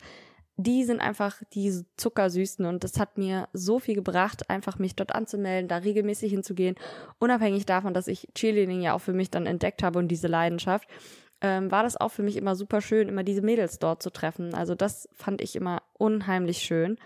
die 0.58 0.84
sind 0.84 1.00
einfach 1.00 1.42
die 1.54 1.84
zuckersüßen 1.98 2.66
und 2.66 2.84
das 2.84 3.00
hat 3.00 3.18
mir 3.18 3.48
so 3.54 3.80
viel 3.80 3.96
gebracht, 3.96 4.52
einfach 4.52 4.78
mich 4.78 4.96
dort 4.96 5.16
anzumelden, 5.16 5.68
da 5.68 5.78
regelmäßig 5.78 6.32
hinzugehen, 6.32 6.76
unabhängig 7.18 7.66
davon, 7.66 7.96
dass 7.96 8.08
ich 8.08 8.28
Cheerleading 8.36 8.82
ja 8.82 8.94
auch 8.94 9.02
für 9.02 9.14
mich 9.14 9.32
dann 9.32 9.48
entdeckt 9.48 9.82
habe 9.82 9.98
und 9.98 10.10
diese 10.10 10.28
Leidenschaft 10.28 10.88
ähm, 11.44 11.70
war 11.70 11.84
das 11.84 12.00
auch 12.00 12.10
für 12.10 12.24
mich 12.24 12.38
immer 12.38 12.56
super 12.56 12.82
schön, 12.82 13.10
immer 13.10 13.24
diese 13.24 13.42
Mädels 13.42 13.78
dort 13.78 14.02
zu 14.02 14.10
treffen. 14.10 14.56
Also 14.56 14.74
das 14.74 15.10
fand 15.14 15.42
ich 15.42 15.56
immer 15.56 15.84
unheimlich 15.94 16.60
schön. 16.60 16.98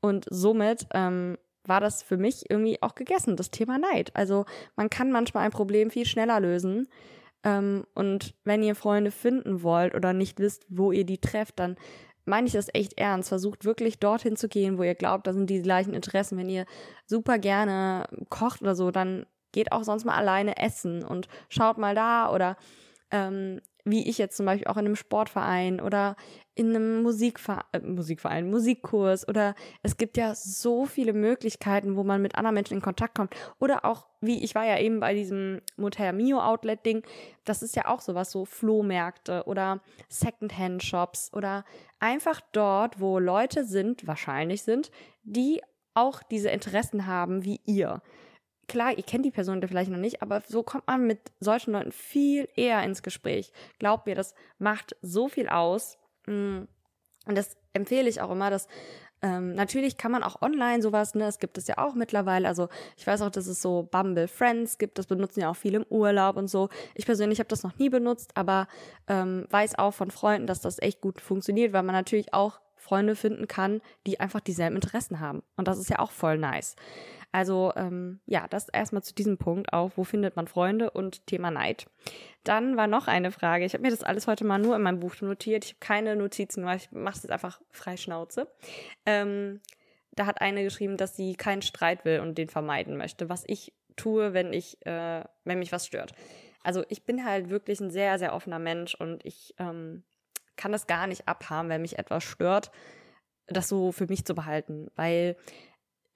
Und 0.00 0.26
somit 0.28 0.86
ähm, 0.92 1.38
war 1.64 1.80
das 1.80 2.02
für 2.02 2.16
mich 2.16 2.50
irgendwie 2.50 2.82
auch 2.82 2.96
gegessen, 2.96 3.36
das 3.36 3.52
Thema 3.52 3.78
Neid. 3.78 4.10
Also 4.14 4.44
man 4.74 4.90
kann 4.90 5.12
manchmal 5.12 5.44
ein 5.44 5.52
Problem 5.52 5.90
viel 5.90 6.06
schneller 6.06 6.40
lösen. 6.40 6.88
Ähm, 7.44 7.84
und 7.94 8.34
wenn 8.44 8.64
ihr 8.64 8.74
Freunde 8.74 9.12
finden 9.12 9.62
wollt 9.62 9.94
oder 9.94 10.12
nicht 10.12 10.40
wisst, 10.40 10.66
wo 10.68 10.90
ihr 10.90 11.04
die 11.04 11.18
trefft, 11.18 11.60
dann 11.60 11.76
meine 12.24 12.48
ich 12.48 12.54
das 12.54 12.68
echt 12.74 12.98
ernst. 12.98 13.28
Versucht 13.28 13.64
wirklich 13.64 14.00
dorthin 14.00 14.36
zu 14.36 14.48
gehen, 14.48 14.76
wo 14.76 14.82
ihr 14.82 14.96
glaubt, 14.96 15.28
da 15.28 15.32
sind 15.32 15.48
die 15.48 15.62
gleichen 15.62 15.94
Interessen. 15.94 16.36
Wenn 16.36 16.48
ihr 16.48 16.66
super 17.06 17.38
gerne 17.38 18.06
kocht 18.28 18.60
oder 18.60 18.74
so, 18.74 18.90
dann 18.90 19.24
geht 19.52 19.70
auch 19.70 19.84
sonst 19.84 20.04
mal 20.04 20.16
alleine 20.16 20.56
essen 20.56 21.04
und 21.04 21.28
schaut 21.48 21.78
mal 21.78 21.94
da 21.94 22.32
oder 22.32 22.56
ähm, 23.10 23.60
wie 23.90 24.08
ich 24.08 24.18
jetzt 24.18 24.36
zum 24.36 24.46
Beispiel 24.46 24.66
auch 24.66 24.76
in 24.76 24.86
einem 24.86 24.96
Sportverein 24.96 25.80
oder 25.80 26.16
in 26.54 26.70
einem 26.70 27.02
Musikverein, 27.02 27.64
äh, 27.72 27.80
Musikverein, 27.80 28.50
Musikkurs 28.50 29.26
oder 29.26 29.54
es 29.82 29.96
gibt 29.96 30.16
ja 30.16 30.34
so 30.34 30.86
viele 30.86 31.12
Möglichkeiten, 31.12 31.96
wo 31.96 32.04
man 32.04 32.20
mit 32.20 32.34
anderen 32.34 32.54
Menschen 32.54 32.74
in 32.74 32.82
Kontakt 32.82 33.14
kommt. 33.14 33.34
Oder 33.60 33.84
auch, 33.84 34.06
wie 34.20 34.42
ich 34.42 34.54
war 34.54 34.66
ja 34.66 34.78
eben 34.78 35.00
bei 35.00 35.14
diesem 35.14 35.60
Motel 35.76 36.12
Mio 36.12 36.40
Outlet 36.40 36.84
Ding, 36.84 37.02
das 37.44 37.62
ist 37.62 37.76
ja 37.76 37.86
auch 37.86 38.00
sowas, 38.00 38.30
so 38.30 38.44
Flohmärkte 38.44 39.44
oder 39.46 39.80
Secondhand 40.08 40.82
Shops 40.82 41.30
oder 41.32 41.64
einfach 42.00 42.40
dort, 42.52 43.00
wo 43.00 43.18
Leute 43.18 43.64
sind, 43.64 44.06
wahrscheinlich 44.06 44.62
sind, 44.62 44.90
die 45.22 45.62
auch 45.94 46.22
diese 46.22 46.50
Interessen 46.50 47.06
haben 47.06 47.44
wie 47.44 47.60
ihr 47.64 48.02
klar, 48.68 48.96
ihr 48.96 49.02
kennt 49.02 49.24
die 49.24 49.30
Person 49.30 49.60
vielleicht 49.66 49.90
noch 49.90 49.98
nicht, 49.98 50.22
aber 50.22 50.42
so 50.46 50.62
kommt 50.62 50.86
man 50.86 51.06
mit 51.06 51.20
solchen 51.40 51.72
Leuten 51.72 51.92
viel 51.92 52.48
eher 52.54 52.82
ins 52.82 53.02
Gespräch. 53.02 53.52
Glaubt 53.78 54.06
mir, 54.06 54.14
das 54.14 54.34
macht 54.58 54.96
so 55.02 55.28
viel 55.28 55.48
aus. 55.48 55.98
Mm. 56.26 56.62
Und 57.26 57.36
das 57.36 57.56
empfehle 57.74 58.08
ich 58.08 58.20
auch 58.20 58.30
immer, 58.30 58.48
dass 58.48 58.68
ähm, 59.20 59.54
natürlich 59.54 59.96
kann 59.96 60.12
man 60.12 60.22
auch 60.22 60.42
online 60.42 60.80
sowas, 60.80 61.14
ne, 61.14 61.24
das 61.24 61.38
gibt 61.38 61.58
es 61.58 61.66
ja 61.66 61.78
auch 61.78 61.94
mittlerweile. 61.94 62.46
Also 62.46 62.68
ich 62.96 63.06
weiß 63.06 63.22
auch, 63.22 63.30
dass 63.30 63.46
es 63.46 63.60
so 63.60 63.88
Bumble 63.90 64.28
Friends 64.28 64.78
gibt, 64.78 64.98
das 64.98 65.06
benutzen 65.06 65.40
ja 65.40 65.50
auch 65.50 65.56
viele 65.56 65.78
im 65.78 65.86
Urlaub 65.90 66.36
und 66.36 66.48
so. 66.48 66.68
Ich 66.94 67.06
persönlich 67.06 67.40
habe 67.40 67.48
das 67.48 67.62
noch 67.62 67.76
nie 67.78 67.88
benutzt, 67.88 68.30
aber 68.34 68.68
ähm, 69.08 69.46
weiß 69.50 69.78
auch 69.78 69.92
von 69.92 70.10
Freunden, 70.10 70.46
dass 70.46 70.60
das 70.60 70.78
echt 70.80 71.00
gut 71.00 71.20
funktioniert, 71.20 71.72
weil 71.72 71.82
man 71.82 71.94
natürlich 71.94 72.32
auch 72.32 72.60
Freunde 72.76 73.16
finden 73.16 73.48
kann, 73.48 73.80
die 74.06 74.20
einfach 74.20 74.40
dieselben 74.40 74.76
Interessen 74.76 75.20
haben. 75.20 75.42
Und 75.56 75.66
das 75.68 75.78
ist 75.78 75.90
ja 75.90 75.98
auch 75.98 76.12
voll 76.12 76.38
nice. 76.38 76.76
Also 77.30 77.72
ähm, 77.76 78.20
ja, 78.26 78.46
das 78.48 78.68
erstmal 78.68 79.02
zu 79.02 79.14
diesem 79.14 79.36
Punkt 79.36 79.72
auch, 79.72 79.92
wo 79.96 80.04
findet 80.04 80.36
man 80.36 80.48
Freunde 80.48 80.90
und 80.90 81.26
Thema 81.26 81.50
Neid. 81.50 81.86
Dann 82.42 82.76
war 82.76 82.86
noch 82.86 83.06
eine 83.06 83.30
Frage. 83.30 83.64
Ich 83.64 83.74
habe 83.74 83.82
mir 83.82 83.90
das 83.90 84.02
alles 84.02 84.26
heute 84.26 84.44
mal 84.44 84.58
nur 84.58 84.76
in 84.76 84.82
meinem 84.82 85.00
Buch 85.00 85.20
notiert. 85.20 85.64
Ich 85.64 85.72
habe 85.72 85.80
keine 85.80 86.16
Notizen, 86.16 86.64
weil 86.64 86.78
ich 86.78 86.90
mache 86.90 87.16
es 87.16 87.22
jetzt 87.24 87.32
einfach 87.32 87.60
frei 87.70 87.96
Schnauze. 87.96 88.48
Ähm, 89.04 89.60
da 90.12 90.26
hat 90.26 90.40
eine 90.40 90.64
geschrieben, 90.64 90.96
dass 90.96 91.16
sie 91.16 91.34
keinen 91.36 91.62
Streit 91.62 92.04
will 92.04 92.20
und 92.20 92.38
den 92.38 92.48
vermeiden 92.48 92.96
möchte, 92.96 93.28
was 93.28 93.44
ich 93.46 93.72
tue, 93.96 94.32
wenn 94.32 94.52
ich, 94.52 94.84
äh, 94.86 95.22
wenn 95.44 95.58
mich 95.58 95.70
was 95.70 95.86
stört. 95.86 96.12
Also 96.62 96.84
ich 96.88 97.04
bin 97.04 97.24
halt 97.24 97.50
wirklich 97.50 97.80
ein 97.80 97.90
sehr, 97.90 98.18
sehr 98.18 98.34
offener 98.34 98.58
Mensch 98.58 98.94
und 98.94 99.24
ich 99.24 99.54
ähm, 99.58 100.02
kann 100.56 100.72
das 100.72 100.86
gar 100.86 101.06
nicht 101.06 101.28
abhaben, 101.28 101.68
wenn 101.68 101.82
mich 101.82 101.98
etwas 101.98 102.24
stört, 102.24 102.70
das 103.46 103.68
so 103.68 103.92
für 103.92 104.06
mich 104.06 104.24
zu 104.24 104.34
behalten, 104.34 104.88
weil 104.96 105.36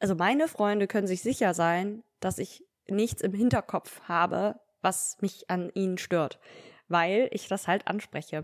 also 0.02 0.16
meine 0.16 0.48
Freunde 0.48 0.88
können 0.88 1.06
sich 1.06 1.22
sicher 1.22 1.54
sein, 1.54 2.02
dass 2.18 2.38
ich 2.38 2.66
nichts 2.88 3.22
im 3.22 3.32
Hinterkopf 3.32 4.00
habe, 4.08 4.56
was 4.80 5.16
mich 5.20 5.48
an 5.48 5.70
ihnen 5.74 5.96
stört, 5.96 6.40
weil 6.88 7.28
ich 7.30 7.46
das 7.46 7.68
halt 7.68 7.86
anspreche. 7.86 8.42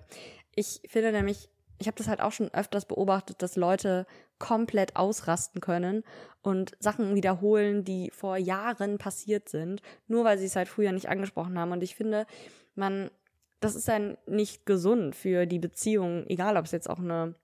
Ich 0.54 0.80
finde 0.86 1.10
nämlich, 1.10 1.50
ich 1.80 1.88
habe 1.88 1.96
das 1.96 2.06
halt 2.06 2.20
auch 2.20 2.30
schon 2.30 2.54
öfters 2.54 2.86
beobachtet, 2.86 3.42
dass 3.42 3.56
Leute 3.56 4.06
komplett 4.38 4.94
ausrasten 4.94 5.60
können 5.60 6.04
und 6.42 6.76
Sachen 6.78 7.16
wiederholen, 7.16 7.82
die 7.82 8.12
vor 8.12 8.36
Jahren 8.36 8.98
passiert 8.98 9.48
sind, 9.48 9.82
nur 10.06 10.22
weil 10.22 10.38
sie 10.38 10.46
es 10.46 10.54
halt 10.54 10.68
früher 10.68 10.92
nicht 10.92 11.08
angesprochen 11.08 11.58
haben. 11.58 11.72
Und 11.72 11.82
ich 11.82 11.96
finde, 11.96 12.24
man, 12.76 13.10
das 13.58 13.74
ist 13.74 13.88
dann 13.88 14.16
nicht 14.26 14.64
gesund 14.64 15.16
für 15.16 15.44
die 15.46 15.58
Beziehung, 15.58 16.24
egal 16.28 16.56
ob 16.56 16.66
es 16.66 16.70
jetzt 16.70 16.88
auch 16.88 17.00
eine 17.00 17.34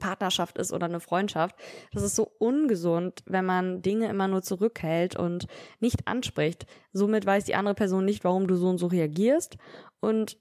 Partnerschaft 0.00 0.58
ist 0.58 0.72
oder 0.72 0.86
eine 0.86 1.00
Freundschaft. 1.00 1.56
Das 1.92 2.02
ist 2.02 2.16
so 2.16 2.31
ungesund, 2.42 3.22
wenn 3.26 3.46
man 3.46 3.82
Dinge 3.82 4.08
immer 4.08 4.26
nur 4.26 4.42
zurückhält 4.42 5.16
und 5.16 5.46
nicht 5.78 6.08
anspricht. 6.08 6.66
Somit 6.92 7.24
weiß 7.24 7.44
die 7.44 7.54
andere 7.54 7.76
Person 7.76 8.04
nicht, 8.04 8.24
warum 8.24 8.48
du 8.48 8.56
so 8.56 8.68
und 8.68 8.78
so 8.78 8.88
reagierst. 8.88 9.56
Und 10.00 10.38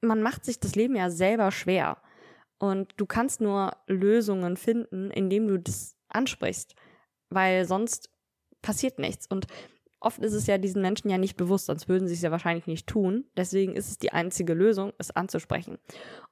man 0.00 0.22
macht 0.22 0.44
sich 0.44 0.60
das 0.60 0.76
Leben 0.76 0.94
ja 0.94 1.10
selber 1.10 1.50
schwer. 1.50 1.98
Und 2.58 2.94
du 2.96 3.06
kannst 3.06 3.40
nur 3.40 3.72
Lösungen 3.88 4.56
finden, 4.56 5.10
indem 5.10 5.48
du 5.48 5.58
das 5.58 5.96
ansprichst. 6.08 6.76
Weil 7.28 7.64
sonst 7.64 8.08
passiert 8.62 9.00
nichts. 9.00 9.26
Und 9.26 9.46
Oft 10.04 10.18
ist 10.18 10.32
es 10.32 10.48
ja 10.48 10.58
diesen 10.58 10.82
Menschen 10.82 11.08
ja 11.10 11.16
nicht 11.16 11.36
bewusst, 11.36 11.66
sonst 11.66 11.88
würden 11.88 12.08
sie 12.08 12.14
es 12.14 12.22
ja 12.22 12.32
wahrscheinlich 12.32 12.66
nicht 12.66 12.88
tun. 12.88 13.24
Deswegen 13.36 13.76
ist 13.76 13.88
es 13.88 13.98
die 13.98 14.12
einzige 14.12 14.52
Lösung, 14.52 14.92
es 14.98 15.12
anzusprechen. 15.12 15.78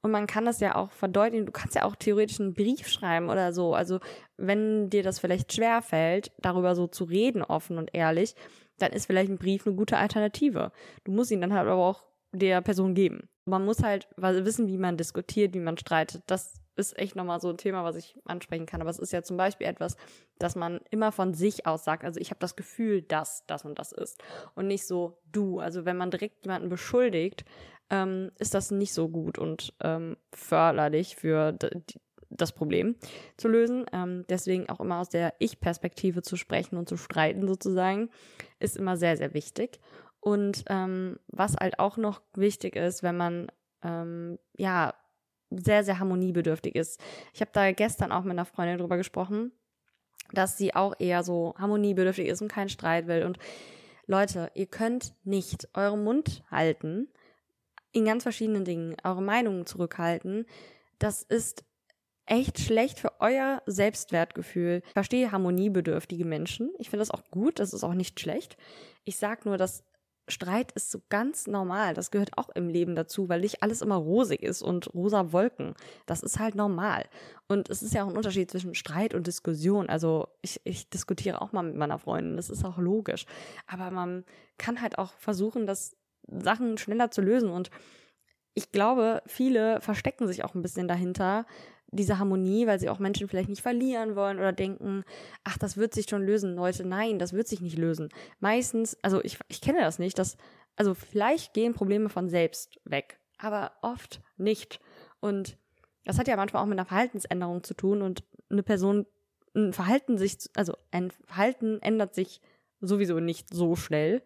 Und 0.03 0.11
man 0.11 0.27
kann 0.27 0.45
das 0.45 0.59
ja 0.59 0.75
auch 0.75 0.91
verdeutlichen. 0.91 1.47
Du 1.47 1.53
kannst 1.53 1.77
ja 1.77 1.85
auch 1.85 1.95
theoretisch 1.95 2.41
einen 2.41 2.55
Brief 2.55 2.89
schreiben 2.89 3.31
oder 3.31 3.53
so. 3.53 3.75
Also 3.75 4.01
wenn 4.37 4.91
dir 4.91 5.05
das 5.05 5.21
vielleicht 5.21 5.53
schwer 5.53 5.83
fällt, 5.83 6.33
darüber 6.39 6.75
so 6.75 6.89
zu 6.89 7.05
reden, 7.05 7.43
offen 7.43 7.79
und 7.79 7.91
ehrlich, 7.93 8.35
dann 8.79 8.93
ist 8.93 9.07
vielleicht 9.07 9.31
ein 9.31 9.39
Brief 9.39 9.67
eine 9.67 9.77
gute 9.77 9.97
Alternative. 9.99 10.73
Du 11.05 11.13
musst 11.13 11.31
ihn 11.31 11.41
dann 11.41 11.53
halt 11.53 11.69
aber 11.69 11.85
auch 11.85 12.05
der 12.33 12.61
Person 12.63 12.95
geben. 12.95 13.29
Man 13.45 13.65
muss 13.65 13.83
halt 13.83 14.09
wissen, 14.17 14.67
wie 14.69 14.79
man 14.79 14.97
diskutiert, 14.97 15.55
wie 15.55 15.61
man 15.61 15.79
streitet. 15.79 16.23
Das 16.27 16.61
ist 16.81 16.99
echt 16.99 17.15
nochmal 17.15 17.41
so 17.41 17.51
ein 17.51 17.59
Thema, 17.59 17.85
was 17.85 17.97
ich 17.97 18.17
ansprechen 18.25 18.67
kann. 18.67 18.81
Aber 18.81 18.91
es 18.91 18.99
ist 18.99 19.13
ja 19.13 19.23
zum 19.23 19.37
Beispiel 19.37 19.67
etwas, 19.67 19.97
dass 20.39 20.57
man 20.57 20.81
immer 20.91 21.13
von 21.13 21.35
sich 21.35 21.67
aus 21.67 21.85
sagt, 21.85 22.05
also 22.05 22.19
ich 22.19 22.31
habe 22.31 22.41
das 22.41 22.57
Gefühl, 22.57 23.03
dass 23.03 23.47
das 23.47 23.65
und 23.65 23.79
das 23.79 23.93
ist. 23.93 24.21
Und 24.55 24.67
nicht 24.67 24.87
so 24.87 25.19
du. 25.31 25.61
Also 25.61 25.85
wenn 25.85 25.97
man 25.97 26.11
direkt 26.11 26.45
jemanden 26.45 26.69
beschuldigt, 26.69 27.45
ähm, 27.91 28.31
ist 28.39 28.55
das 28.55 28.71
nicht 28.71 28.95
so 28.95 29.09
gut 29.09 29.39
und 29.39 29.75
ähm, 29.83 30.17
förderlich 30.33 31.17
für 31.17 31.57
das 32.31 32.53
Problem 32.53 32.97
zu 33.37 33.49
lösen. 33.49 33.87
Ähm, 33.93 34.25
deswegen 34.29 34.69
auch 34.69 34.81
immer 34.81 35.01
aus 35.01 35.09
der 35.09 35.35
Ich-Perspektive 35.39 36.23
zu 36.23 36.37
sprechen 36.37 36.77
und 36.77 36.89
zu 36.89 36.97
streiten 36.97 37.47
sozusagen, 37.47 38.11
ist 38.59 38.77
immer 38.77 38.97
sehr, 38.97 39.17
sehr 39.17 39.35
wichtig. 39.35 39.81
Und 40.21 40.65
ähm, 40.69 41.19
was 41.29 41.57
halt 41.57 41.79
auch 41.79 41.97
noch 41.97 42.21
wichtig 42.35 42.77
ist, 42.77 43.03
wenn 43.03 43.17
man 43.17 43.51
ähm, 43.83 44.39
ja 44.57 44.95
sehr, 45.51 45.85
sehr 45.85 45.99
harmoniebedürftig 45.99 46.75
ist. 46.75 47.01
Ich 47.35 47.41
habe 47.41 47.51
da 47.53 47.73
gestern 47.73 48.13
auch 48.13 48.23
mit 48.23 48.33
einer 48.33 48.45
Freundin 48.45 48.79
drüber 48.79 48.97
gesprochen, 48.97 49.53
dass 50.33 50.57
sie 50.57 50.75
auch 50.75 50.95
eher 50.99 51.23
so 51.23 51.55
harmoniebedürftig 51.59 52.29
ist 52.29 52.43
und 52.43 52.53
keinen 52.53 52.69
Streit 52.69 53.07
will. 53.07 53.25
Und 53.25 53.39
Leute, 54.07 54.51
ihr 54.55 54.67
könnt 54.67 55.15
nicht 55.25 55.69
euren 55.75 56.05
Mund 56.05 56.43
halten 56.51 57.09
in 57.93 58.05
ganz 58.05 58.23
verschiedenen 58.23 58.65
Dingen, 58.65 58.97
eure 59.03 59.23
Meinungen 59.23 59.67
zurückhalten. 59.67 60.47
Das 60.99 61.23
ist 61.23 61.65
echt 62.27 62.61
schlecht 62.61 63.01
für 63.01 63.21
euer 63.21 63.63
Selbstwertgefühl. 63.67 64.83
Ich 64.87 64.93
verstehe 64.93 65.33
harmoniebedürftige 65.33 66.25
Menschen. 66.25 66.71
Ich 66.79 66.89
finde 66.89 67.01
das 67.01 67.11
auch 67.11 67.25
gut, 67.31 67.59
das 67.59 67.73
ist 67.73 67.83
auch 67.83 67.95
nicht 67.95 68.21
schlecht. 68.21 68.57
Ich 69.05 69.17
sag 69.17 69.45
nur, 69.45 69.59
dass 69.59 69.83
Streit 70.31 70.73
ist 70.73 70.91
so 70.91 71.01
ganz 71.09 71.47
normal. 71.47 71.95
Das 71.95 72.11
gehört 72.11 72.37
auch 72.39 72.49
im 72.51 72.69
Leben 72.69 72.95
dazu, 72.95 73.29
weil 73.29 73.41
nicht 73.41 73.63
alles 73.63 73.83
immer 73.83 73.97
rosig 73.97 74.43
ist 74.43 74.63
und 74.63 74.93
rosa 74.95 75.33
Wolken. 75.33 75.75
Das 76.07 76.23
ist 76.23 76.39
halt 76.39 76.55
normal. 76.55 77.05
Und 77.49 77.69
es 77.69 77.83
ist 77.83 77.95
ja 77.95 78.05
auch 78.05 78.09
ein 78.09 78.17
Unterschied 78.17 78.51
zwischen 78.51 78.75
Streit 78.75 79.15
und 79.15 79.27
Diskussion. 79.27 79.89
Also 79.89 80.29
ich, 80.43 80.61
ich 80.65 80.89
diskutiere 80.89 81.43
auch 81.43 81.53
mal 81.53 81.63
mit 81.63 81.77
meiner 81.77 81.99
Freundin. 81.99 82.37
Das 82.37 82.51
ist 82.51 82.65
auch 82.65 82.79
logisch. 82.79 83.27
Aber 83.67 83.91
man 83.91 84.25
kann 84.59 84.81
halt 84.81 84.99
auch 84.99 85.13
versuchen, 85.15 85.67
das 85.67 85.97
Sachen 86.27 86.79
schneller 86.79 87.11
zu 87.11 87.21
lösen. 87.21 87.51
Und 87.51 87.71
ich 88.55 88.73
glaube, 88.73 89.23
viele 89.27 89.81
verstecken 89.81 90.27
sich 90.27 90.45
auch 90.45 90.55
ein 90.55 90.63
bisschen 90.63 90.89
dahinter, 90.89 91.47
diese 91.93 92.19
Harmonie, 92.19 92.67
weil 92.67 92.79
sie 92.79 92.89
auch 92.89 92.99
Menschen 92.99 93.29
vielleicht 93.29 93.49
nicht 93.49 93.63
verlieren 93.63 94.17
wollen 94.17 94.39
oder 94.39 94.53
denken, 94.53 95.05
ach, 95.45 95.59
das 95.59 95.77
wird 95.77 95.95
sich 95.95 96.09
schon 96.09 96.25
lösen, 96.25 96.55
Leute. 96.55 96.87
Nein, 96.87 97.19
das 97.19 97.33
wird 97.33 97.49
sich 97.49 97.61
nicht 97.61 97.79
lösen. 97.79 98.09
Meistens, 98.39 98.97
also 99.03 99.23
ich, 99.23 99.39
ich 99.49 99.61
kenne 99.61 99.81
das 99.81 99.99
nicht, 99.99 100.19
dass, 100.19 100.37
also 100.77 100.95
vielleicht 100.95 101.53
gehen 101.53 101.75
Probleme 101.75 102.09
von 102.09 102.29
selbst 102.29 102.81
weg, 102.85 103.19
aber 103.39 103.73
oft 103.83 104.21
nicht. 104.37 104.81
Und 105.21 105.57
das 106.05 106.19
hat 106.19 106.29
ja 106.29 106.37
manchmal 106.37 106.63
auch 106.63 106.67
mit 106.67 106.79
einer 106.79 106.87
Verhaltensänderung 106.87 107.63
zu 107.63 107.75
tun 107.75 108.03
und 108.03 108.25
eine 108.51 108.63
Person, 108.63 109.07
ein 109.55 109.73
Verhalten 109.73 110.17
sich, 110.17 110.37
also 110.55 110.75
ein 110.91 111.11
Verhalten 111.11 111.81
ändert 111.83 112.15
sich 112.15 112.41
sowieso 112.81 113.21
nicht 113.21 113.53
so 113.53 113.77
schnell. 113.77 114.23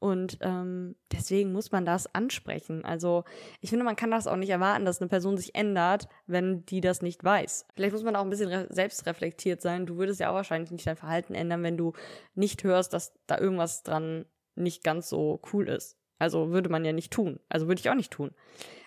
Und 0.00 0.38
ähm, 0.40 0.96
deswegen 1.12 1.52
muss 1.52 1.72
man 1.72 1.84
das 1.84 2.12
ansprechen. 2.14 2.84
Also 2.86 3.24
ich 3.60 3.68
finde, 3.68 3.84
man 3.84 3.96
kann 3.96 4.10
das 4.10 4.26
auch 4.26 4.36
nicht 4.36 4.48
erwarten, 4.48 4.86
dass 4.86 5.00
eine 5.00 5.08
Person 5.08 5.36
sich 5.36 5.54
ändert, 5.54 6.08
wenn 6.26 6.64
die 6.64 6.80
das 6.80 7.02
nicht 7.02 7.22
weiß. 7.22 7.66
Vielleicht 7.74 7.92
muss 7.92 8.02
man 8.02 8.16
auch 8.16 8.22
ein 8.22 8.30
bisschen 8.30 8.66
selbstreflektiert 8.70 9.60
sein. 9.60 9.84
Du 9.84 9.98
würdest 9.98 10.18
ja 10.18 10.30
auch 10.30 10.34
wahrscheinlich 10.34 10.70
nicht 10.70 10.86
dein 10.86 10.96
Verhalten 10.96 11.34
ändern, 11.34 11.62
wenn 11.62 11.76
du 11.76 11.92
nicht 12.34 12.64
hörst, 12.64 12.94
dass 12.94 13.12
da 13.26 13.38
irgendwas 13.38 13.82
dran 13.82 14.24
nicht 14.54 14.82
ganz 14.82 15.10
so 15.10 15.42
cool 15.52 15.68
ist. 15.68 15.98
Also 16.18 16.50
würde 16.50 16.70
man 16.70 16.84
ja 16.84 16.92
nicht 16.92 17.12
tun. 17.12 17.38
Also 17.50 17.68
würde 17.68 17.80
ich 17.80 17.90
auch 17.90 17.94
nicht 17.94 18.12
tun. 18.12 18.30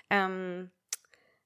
Ähm, 0.09 0.71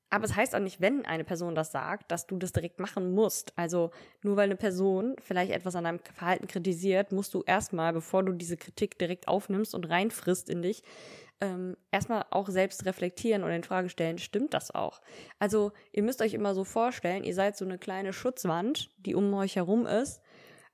aber 0.10 0.24
es 0.24 0.36
heißt 0.36 0.56
auch 0.56 0.60
nicht, 0.60 0.80
wenn 0.80 1.06
eine 1.06 1.26
Person 1.26 1.54
das 1.54 1.72
sagt, 1.72 2.12
dass 2.12 2.28
du 2.28 2.38
das 2.38 2.54
direkt 2.54 2.80
machen 2.80 3.14
musst. 3.14 3.52
Also 3.58 3.92
nur 4.22 4.38
weil 4.38 4.46
eine 4.46 4.56
Person 4.56 5.16
vielleicht 5.22 5.52
etwas 5.52 5.76
an 5.76 5.84
deinem 5.84 6.00
Verhalten 6.00 6.48
kritisiert, 6.48 7.12
musst 7.12 7.34
du 7.34 7.44
erstmal, 7.46 7.92
bevor 7.92 8.24
du 8.24 8.32
diese 8.32 8.56
Kritik 8.56 8.98
direkt 8.98 9.28
aufnimmst 9.28 9.76
und 9.76 9.90
reinfrisst 9.90 10.50
in 10.50 10.62
dich, 10.62 10.84
ähm, 11.42 11.76
erstmal 11.92 12.26
auch 12.32 12.48
selbst 12.48 12.86
reflektieren 12.86 13.44
und 13.44 13.52
in 13.52 13.64
Frage 13.64 13.90
stellen, 13.90 14.18
stimmt 14.18 14.54
das 14.54 14.74
auch? 14.74 15.02
Also 15.40 15.72
ihr 15.92 16.04
müsst 16.04 16.22
euch 16.22 16.34
immer 16.34 16.56
so 16.56 16.64
vorstellen, 16.64 17.24
ihr 17.24 17.36
seid 17.36 17.58
so 17.58 17.66
eine 17.66 17.78
kleine 17.78 18.14
Schutzwand, 18.14 18.90
die 18.98 19.14
um 19.14 19.34
euch 19.34 19.58
herum 19.58 19.86
ist. 19.86 20.22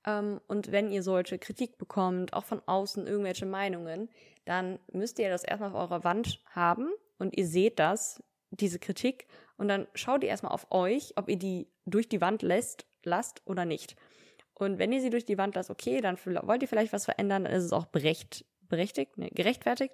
Ähm, 0.05 0.39
und 0.47 0.71
wenn 0.71 0.91
ihr 0.91 1.01
solche 1.01 1.39
Kritik 1.39 1.77
bekommt, 1.79 2.33
auch 2.33 2.45
von 2.45 2.61
außen 2.65 3.07
irgendwelche 3.07 3.47
Meinungen, 3.47 4.09
dann 4.45 4.79
müsst 4.91 5.17
ihr 5.19 5.29
das 5.29 5.43
erstmal 5.43 5.71
auf 5.71 5.91
eurer 5.91 6.03
Wand 6.03 6.41
haben 6.51 6.91
und 7.17 7.35
ihr 7.35 7.47
seht 7.47 7.79
das 7.79 8.21
diese 8.59 8.79
Kritik 8.79 9.27
und 9.57 9.67
dann 9.67 9.87
schaut 9.93 10.23
ihr 10.23 10.29
erstmal 10.29 10.51
auf 10.51 10.67
euch, 10.71 11.13
ob 11.15 11.29
ihr 11.29 11.37
die 11.37 11.67
durch 11.85 12.09
die 12.09 12.21
Wand 12.21 12.41
lässt, 12.41 12.85
lasst 13.03 13.41
oder 13.45 13.65
nicht. 13.65 13.95
Und 14.53 14.79
wenn 14.79 14.91
ihr 14.91 15.01
sie 15.01 15.09
durch 15.09 15.25
die 15.25 15.37
Wand 15.37 15.55
lasst, 15.55 15.69
okay, 15.69 15.99
dann 16.01 16.17
wollt 16.17 16.61
ihr 16.61 16.67
vielleicht 16.67 16.93
was 16.93 17.05
verändern, 17.05 17.45
dann 17.45 17.53
ist 17.53 17.63
es 17.63 17.73
auch 17.73 17.85
berecht, 17.87 18.45
berechtigt, 18.69 19.17
ne, 19.17 19.29
gerechtfertigt, 19.31 19.93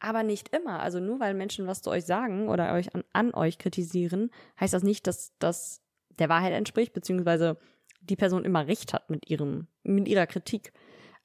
aber 0.00 0.22
nicht 0.22 0.54
immer. 0.54 0.80
Also 0.80 1.00
nur 1.00 1.20
weil 1.20 1.34
Menschen 1.34 1.66
was 1.66 1.82
zu 1.82 1.90
euch 1.90 2.04
sagen 2.04 2.48
oder 2.48 2.72
euch 2.72 2.94
an, 2.94 3.04
an 3.12 3.34
euch 3.34 3.58
kritisieren, 3.58 4.30
heißt 4.60 4.74
das 4.74 4.82
nicht, 4.82 5.06
dass 5.06 5.34
das 5.38 5.82
der 6.18 6.28
Wahrheit 6.28 6.52
entspricht, 6.52 6.92
beziehungsweise 6.92 7.58
die 8.00 8.16
Person 8.16 8.44
immer 8.44 8.66
recht 8.66 8.92
hat 8.92 9.10
mit 9.10 9.28
ihrem, 9.28 9.66
mit 9.82 10.08
ihrer 10.08 10.26
Kritik. 10.26 10.72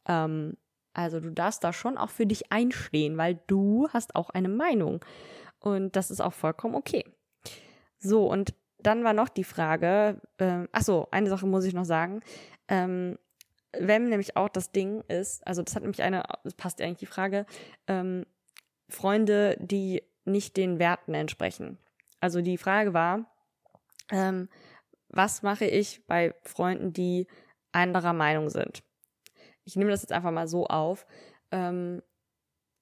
Ähm, 0.08 0.58
also 0.94 1.20
du 1.20 1.32
darfst 1.32 1.64
da 1.64 1.74
schon 1.74 1.98
auch 1.98 2.10
für 2.10 2.26
dich 2.26 2.52
einstehen, 2.52 3.18
weil 3.18 3.40
du 3.48 3.88
hast 3.90 4.16
auch 4.16 4.30
eine 4.30 4.50
Meinung. 4.50 5.04
Und 5.64 5.96
das 5.96 6.12
ist 6.12 6.20
auch 6.20 6.34
vollkommen 6.34 6.76
okay. 6.76 7.06
So, 7.98 8.30
und 8.30 8.54
dann 8.80 9.06
war 9.06 9.14
noch 9.14 9.30
die 9.30 9.46
Frage, 9.46 10.20
äh, 10.38 10.68
ach 10.74 10.82
so, 10.82 11.08
eine 11.10 11.30
Sache 11.30 11.48
muss 11.48 11.64
ich 11.64 11.74
noch 11.74 11.86
sagen. 11.86 12.22
Ähm, 12.68 13.18
wenn 13.72 14.10
nämlich 14.10 14.36
auch 14.36 14.50
das 14.50 14.74
Ding 14.74 15.02
ist, 15.08 15.48
also 15.48 15.64
das 15.64 15.74
hat 15.74 15.84
nämlich 15.84 16.04
eine, 16.04 16.24
das 16.44 16.54
passt 16.56 16.82
eigentlich 16.82 16.98
die 16.98 17.06
Frage, 17.06 17.46
ähm, 17.88 18.26
Freunde, 18.90 19.56
die 19.58 20.04
nicht 20.26 20.58
den 20.58 20.80
Werten 20.80 21.14
entsprechen. 21.14 21.78
Also 22.20 22.42
die 22.42 22.58
Frage 22.58 22.94
war, 22.94 23.26
ähm, 24.12 24.50
was 25.08 25.44
mache 25.44 25.66
ich 25.66 26.06
bei 26.08 26.36
Freunden, 26.42 26.92
die 26.92 27.28
anderer 27.72 28.14
Meinung 28.14 28.50
sind? 28.50 28.84
Ich 29.64 29.78
nehme 29.78 29.92
das 29.92 30.02
jetzt 30.02 30.12
einfach 30.12 30.32
mal 30.32 30.48
so 30.48 30.68
auf. 30.68 31.08
Ähm, 31.52 32.04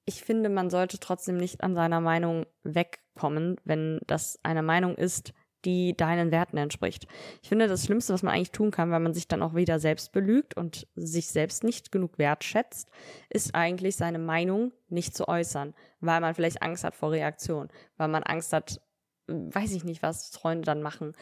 ich 0.04 0.22
finde, 0.22 0.48
man 0.48 0.70
sollte 0.70 0.98
trotzdem 0.98 1.36
nicht 1.36 1.62
an 1.62 1.74
seiner 1.74 2.00
Meinung 2.00 2.46
wegkommen, 2.64 3.56
wenn 3.64 4.00
das 4.06 4.38
eine 4.42 4.62
Meinung 4.62 4.96
ist, 4.96 5.32
die 5.64 5.96
deinen 5.96 6.32
Werten 6.32 6.56
entspricht. 6.56 7.06
Ich 7.40 7.48
finde, 7.48 7.68
das 7.68 7.84
Schlimmste, 7.84 8.12
was 8.12 8.22
man 8.22 8.34
eigentlich 8.34 8.50
tun 8.50 8.70
kann, 8.70 8.90
wenn 8.90 9.02
man 9.02 9.14
sich 9.14 9.28
dann 9.28 9.42
auch 9.42 9.54
wieder 9.54 9.78
selbst 9.78 10.12
belügt 10.12 10.56
und 10.56 10.88
sich 10.96 11.28
selbst 11.28 11.62
nicht 11.62 11.92
genug 11.92 12.18
wertschätzt, 12.18 12.90
ist 13.30 13.54
eigentlich 13.54 13.96
seine 13.96 14.18
Meinung 14.18 14.72
nicht 14.88 15.16
zu 15.16 15.28
äußern, 15.28 15.74
weil 16.00 16.20
man 16.20 16.34
vielleicht 16.34 16.62
Angst 16.62 16.82
hat 16.84 16.96
vor 16.96 17.12
Reaktion, 17.12 17.68
weil 17.96 18.08
man 18.08 18.24
Angst 18.24 18.52
hat, 18.52 18.80
weiß 19.28 19.72
ich 19.72 19.84
nicht, 19.84 20.02
was 20.02 20.30
Freunde 20.30 20.64
dann 20.64 20.82
machen. 20.82 21.12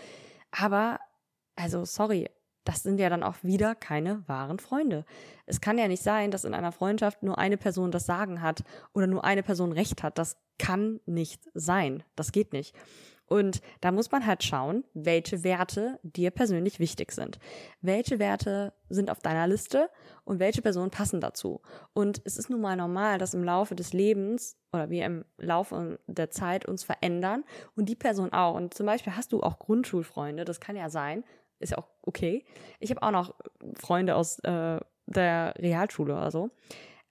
Aber, 0.50 0.98
also, 1.54 1.84
sorry, 1.84 2.30
das 2.70 2.84
sind 2.84 3.00
ja 3.00 3.08
dann 3.08 3.24
auch 3.24 3.34
wieder 3.42 3.74
keine 3.74 4.22
wahren 4.28 4.60
Freunde. 4.60 5.04
Es 5.44 5.60
kann 5.60 5.76
ja 5.76 5.88
nicht 5.88 6.04
sein, 6.04 6.30
dass 6.30 6.44
in 6.44 6.54
einer 6.54 6.70
Freundschaft 6.70 7.20
nur 7.20 7.36
eine 7.36 7.56
Person 7.56 7.90
das 7.90 8.06
Sagen 8.06 8.42
hat 8.42 8.62
oder 8.92 9.08
nur 9.08 9.24
eine 9.24 9.42
Person 9.42 9.72
Recht 9.72 10.04
hat. 10.04 10.18
Das 10.18 10.36
kann 10.56 11.00
nicht 11.04 11.48
sein. 11.52 12.04
Das 12.14 12.30
geht 12.30 12.52
nicht. 12.52 12.76
Und 13.26 13.60
da 13.80 13.90
muss 13.90 14.12
man 14.12 14.24
halt 14.24 14.44
schauen, 14.44 14.84
welche 14.94 15.42
Werte 15.42 15.98
dir 16.04 16.30
persönlich 16.30 16.78
wichtig 16.78 17.10
sind. 17.10 17.40
Welche 17.80 18.20
Werte 18.20 18.72
sind 18.88 19.10
auf 19.10 19.18
deiner 19.18 19.48
Liste 19.48 19.88
und 20.24 20.38
welche 20.38 20.62
Personen 20.62 20.90
passen 20.90 21.20
dazu. 21.20 21.60
Und 21.92 22.22
es 22.24 22.36
ist 22.36 22.50
nun 22.50 22.60
mal 22.60 22.76
normal, 22.76 23.18
dass 23.18 23.34
im 23.34 23.42
Laufe 23.42 23.74
des 23.74 23.92
Lebens 23.92 24.56
oder 24.72 24.90
wir 24.90 25.06
im 25.06 25.24
Laufe 25.38 25.98
der 26.06 26.30
Zeit 26.30 26.66
uns 26.66 26.84
verändern 26.84 27.42
und 27.74 27.88
die 27.88 27.96
Person 27.96 28.32
auch. 28.32 28.54
Und 28.54 28.74
zum 28.74 28.86
Beispiel 28.86 29.16
hast 29.16 29.32
du 29.32 29.42
auch 29.42 29.58
Grundschulfreunde, 29.58 30.44
das 30.44 30.60
kann 30.60 30.76
ja 30.76 30.88
sein, 30.88 31.24
ist 31.60 31.70
ja 31.70 31.78
auch 31.78 31.88
okay. 32.02 32.44
Ich 32.78 32.90
habe 32.90 33.02
auch 33.02 33.10
noch 33.10 33.34
Freunde 33.74 34.16
aus 34.16 34.38
äh, 34.40 34.80
der 35.06 35.54
Realschule 35.58 36.14
oder 36.14 36.30
so. 36.30 36.50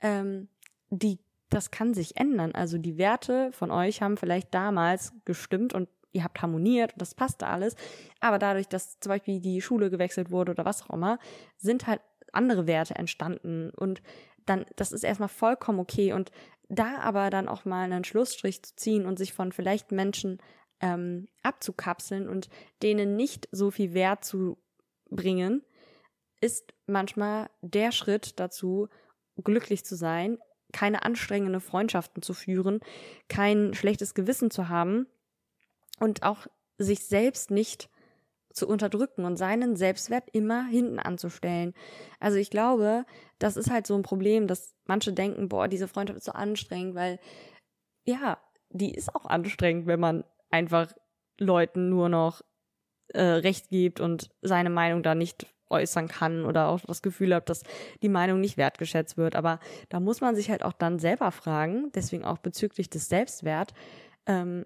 Ähm, 0.01 0.47
die, 0.89 1.19
das 1.49 1.71
kann 1.71 1.93
sich 1.93 2.17
ändern. 2.17 2.53
Also 2.53 2.77
die 2.77 2.97
Werte 2.97 3.51
von 3.51 3.71
euch 3.71 4.01
haben 4.01 4.17
vielleicht 4.17 4.53
damals 4.53 5.13
gestimmt 5.25 5.73
und 5.73 5.87
ihr 6.11 6.23
habt 6.23 6.41
harmoniert 6.41 6.93
und 6.93 7.01
das 7.01 7.15
passte 7.15 7.47
alles. 7.47 7.75
Aber 8.19 8.39
dadurch, 8.39 8.67
dass 8.67 8.99
zum 8.99 9.11
Beispiel 9.11 9.39
die 9.39 9.61
Schule 9.61 9.89
gewechselt 9.89 10.31
wurde 10.31 10.51
oder 10.51 10.65
was 10.65 10.83
auch 10.83 10.93
immer, 10.93 11.19
sind 11.57 11.87
halt 11.87 12.01
andere 12.33 12.67
Werte 12.67 12.95
entstanden 12.95 13.71
und 13.71 14.01
dann, 14.45 14.65
das 14.75 14.91
ist 14.91 15.03
erstmal 15.03 15.29
vollkommen 15.29 15.79
okay 15.79 16.13
und 16.13 16.31
da 16.69 16.99
aber 16.99 17.29
dann 17.29 17.47
auch 17.47 17.65
mal 17.65 17.83
einen 17.83 18.03
Schlussstrich 18.03 18.63
zu 18.63 18.75
ziehen 18.75 19.05
und 19.05 19.17
sich 19.17 19.33
von 19.33 19.51
vielleicht 19.51 19.91
Menschen 19.91 20.39
ähm, 20.81 21.27
abzukapseln 21.43 22.27
und 22.27 22.49
denen 22.81 23.15
nicht 23.15 23.47
so 23.51 23.71
viel 23.71 23.93
Wert 23.93 24.23
zu 24.23 24.57
bringen, 25.09 25.63
ist 26.41 26.73
manchmal 26.87 27.49
der 27.61 27.91
Schritt 27.91 28.39
dazu, 28.39 28.87
glücklich 29.43 29.85
zu 29.85 29.95
sein, 29.95 30.37
keine 30.71 31.03
anstrengende 31.03 31.59
Freundschaften 31.59 32.21
zu 32.21 32.33
führen, 32.33 32.79
kein 33.27 33.73
schlechtes 33.73 34.13
Gewissen 34.13 34.51
zu 34.51 34.69
haben 34.69 35.07
und 35.99 36.23
auch 36.23 36.47
sich 36.77 37.05
selbst 37.05 37.51
nicht 37.51 37.89
zu 38.53 38.67
unterdrücken 38.67 39.25
und 39.25 39.37
seinen 39.37 39.75
Selbstwert 39.75 40.29
immer 40.31 40.65
hinten 40.65 40.99
anzustellen. 40.99 41.73
Also 42.19 42.37
ich 42.37 42.49
glaube, 42.49 43.05
das 43.37 43.57
ist 43.57 43.69
halt 43.69 43.87
so 43.87 43.95
ein 43.95 44.03
Problem, 44.03 44.47
dass 44.47 44.75
manche 44.85 45.13
denken, 45.13 45.49
boah, 45.49 45.67
diese 45.67 45.87
Freundschaft 45.87 46.17
ist 46.17 46.25
so 46.25 46.31
anstrengend, 46.31 46.95
weil 46.95 47.19
ja, 48.05 48.39
die 48.69 48.93
ist 48.93 49.13
auch 49.15 49.25
anstrengend, 49.25 49.87
wenn 49.87 49.99
man 49.99 50.23
einfach 50.49 50.91
Leuten 51.39 51.89
nur 51.89 52.09
noch 52.09 52.41
äh, 53.09 53.21
Recht 53.21 53.69
gibt 53.69 53.99
und 53.99 54.29
seine 54.41 54.69
Meinung 54.69 55.03
da 55.03 55.15
nicht 55.15 55.47
äußern 55.69 56.07
kann 56.07 56.45
oder 56.45 56.67
auch 56.67 56.81
das 56.81 57.01
Gefühl 57.01 57.33
hat, 57.33 57.49
dass 57.49 57.63
die 58.01 58.09
Meinung 58.09 58.39
nicht 58.39 58.57
wertgeschätzt 58.57 59.17
wird. 59.17 59.35
Aber 59.35 59.59
da 59.89 59.99
muss 59.99 60.21
man 60.21 60.35
sich 60.35 60.49
halt 60.49 60.63
auch 60.63 60.73
dann 60.73 60.99
selber 60.99 61.31
fragen, 61.31 61.91
deswegen 61.93 62.25
auch 62.25 62.39
bezüglich 62.39 62.89
des 62.89 63.07
Selbstwert, 63.07 63.73
ähm, 64.25 64.65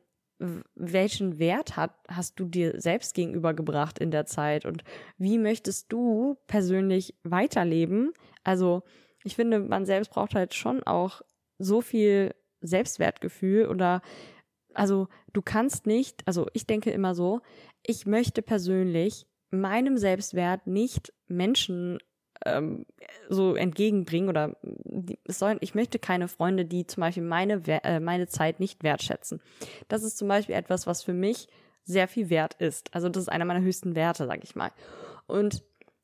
welchen 0.76 1.40
Wert 1.40 1.78
hat, 1.78 1.94
hast 2.10 2.40
du 2.40 2.46
dir 2.46 2.80
selbst 2.82 3.14
gegenübergebracht 3.14 4.00
in 4.00 4.12
der 4.12 4.26
Zeit 4.26 4.66
und 4.66 4.84
wie 5.18 5.38
möchtest 5.38 5.92
du 5.92 6.38
persönlich 6.48 7.16
weiterleben? 7.24 8.12
Also 8.44 8.84
ich 9.24 9.36
finde, 9.36 9.60
man 9.60 9.86
selbst 9.86 10.12
braucht 10.12 10.36
halt 10.36 10.54
schon 10.54 10.84
auch 10.84 11.22
so 11.60 11.82
viel 11.82 12.34
Selbstwertgefühl 12.62 13.68
oder 13.68 14.02
also 14.74 15.08
du 15.34 15.42
kannst 15.42 15.86
nicht, 15.86 16.22
also 16.26 16.48
ich 16.54 16.68
denke 16.68 16.92
immer 16.92 17.16
so, 17.16 17.42
ich 17.84 18.06
möchte 18.06 18.42
persönlich 18.42 19.26
meinem 19.52 19.98
Selbstwert 19.98 20.68
nicht 20.68 21.14
Menschen 21.28 22.00
ähm, 22.46 22.86
so 23.30 23.56
entgegenbringen 23.56 24.30
oder 24.30 24.56
es 25.26 25.40
sollen, 25.40 25.58
ich 25.62 25.76
möchte 25.76 26.00
keine 26.00 26.28
Freunde, 26.28 26.66
die 26.66 26.88
zum 26.88 27.02
Beispiel 27.02 27.24
meine, 27.24 27.62
äh, 27.68 28.00
meine 28.00 28.28
Zeit 28.28 28.60
nicht 28.60 28.84
wertschätzen. 28.84 29.42
Das 29.88 30.04
ist 30.04 30.18
zum 30.18 30.28
Beispiel 30.28 30.56
etwas, 30.56 30.88
was 30.88 31.04
für 31.04 31.14
mich 31.14 31.48
sehr 31.84 32.08
viel 32.08 32.30
wert 32.30 32.56
ist. 32.56 32.94
Also 32.94 33.10
das 33.10 33.24
ist 33.24 33.30
einer 33.30 33.46
meiner 33.46 33.62
höchsten 33.62 33.96
Werte, 33.96 34.26
sag 34.26 34.44
ich 34.44 34.56
mal. 34.56 34.72
Und 35.28 35.64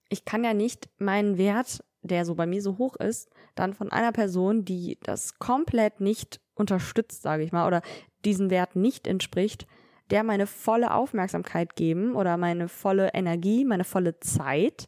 ich 0.10 0.26
kann 0.26 0.44
ja 0.44 0.54
nicht 0.54 0.90
meinen 0.98 1.38
Wert, 1.38 1.84
der 2.02 2.26
so 2.26 2.36
bei 2.36 2.46
mir 2.46 2.62
so 2.62 2.78
hoch 2.78 2.96
ist, 2.96 3.30
dann 3.56 3.74
von 3.74 3.92
einer 3.92 4.12
Person, 4.12 4.66
die 4.66 4.98
das 5.04 5.40
komplett 5.40 6.00
nicht 6.00 6.40
unterstützt, 6.60 7.22
sage 7.22 7.44
ich 7.44 7.52
mal, 7.52 7.68
oder 7.68 7.82
diesen 8.26 8.50
Wert 8.50 8.76
nicht 8.76 9.08
entspricht, 9.08 9.68
der 10.10 10.24
meine 10.24 10.48
volle 10.48 10.94
Aufmerksamkeit 10.94 11.76
geben 11.76 12.16
oder 12.16 12.38
meine 12.38 12.68
volle 12.68 13.14
Energie, 13.14 13.66
meine 13.66 13.84
volle 13.84 14.20
Zeit. 14.20 14.88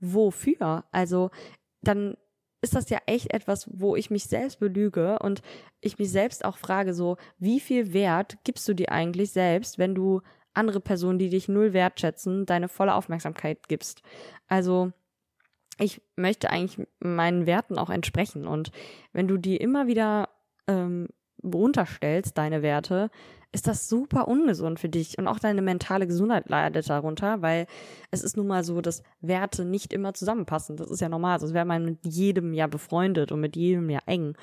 Wofür? 0.00 0.84
Also 0.92 1.30
dann 1.82 2.16
ist 2.62 2.74
das 2.74 2.90
ja 2.90 2.98
echt 3.06 3.32
etwas, 3.32 3.68
wo 3.72 3.96
ich 3.96 4.10
mich 4.10 4.24
selbst 4.24 4.58
belüge 4.58 5.18
und 5.20 5.42
ich 5.80 5.98
mich 5.98 6.10
selbst 6.10 6.44
auch 6.44 6.58
frage, 6.58 6.94
so, 6.94 7.16
wie 7.38 7.60
viel 7.60 7.92
Wert 7.92 8.38
gibst 8.44 8.66
du 8.68 8.74
dir 8.74 8.90
eigentlich 8.90 9.30
selbst, 9.30 9.78
wenn 9.78 9.94
du 9.94 10.20
andere 10.54 10.80
Personen, 10.80 11.18
die 11.18 11.28
dich 11.28 11.48
null 11.48 11.72
wertschätzen, 11.72 12.46
deine 12.46 12.68
volle 12.68 12.94
Aufmerksamkeit 12.94 13.68
gibst? 13.68 14.02
Also, 14.48 14.92
ich 15.78 16.00
möchte 16.16 16.50
eigentlich 16.50 16.86
meinen 16.98 17.46
Werten 17.46 17.78
auch 17.78 17.90
entsprechen 17.90 18.46
und 18.46 18.72
wenn 19.12 19.28
du 19.28 19.36
die 19.36 19.58
immer 19.58 19.86
wieder 19.86 20.30
ähm, 20.66 21.08
runterstellst, 21.42 22.36
deine 22.36 22.62
Werte, 22.62 23.10
ist 23.52 23.66
das 23.66 23.88
super 23.88 24.28
ungesund 24.28 24.78
für 24.80 24.88
dich 24.88 25.18
und 25.18 25.28
auch 25.28 25.38
deine 25.38 25.62
mentale 25.62 26.06
Gesundheit 26.06 26.48
leidet 26.48 26.90
darunter, 26.90 27.40
weil 27.42 27.66
es 28.10 28.22
ist 28.22 28.36
nun 28.36 28.46
mal 28.46 28.64
so, 28.64 28.80
dass 28.80 29.02
Werte 29.20 29.64
nicht 29.64 29.92
immer 29.92 30.12
zusammenpassen. 30.14 30.76
Das 30.76 30.90
ist 30.90 31.00
ja 31.00 31.08
normal. 31.08 31.40
Sonst 31.40 31.54
wäre 31.54 31.64
man 31.64 31.84
mit 31.84 31.98
jedem 32.04 32.52
ja 32.52 32.66
befreundet 32.66 33.32
und 33.32 33.40
mit 33.40 33.56
jedem 33.56 33.88
ja 33.88 34.00
eng. 34.06 34.36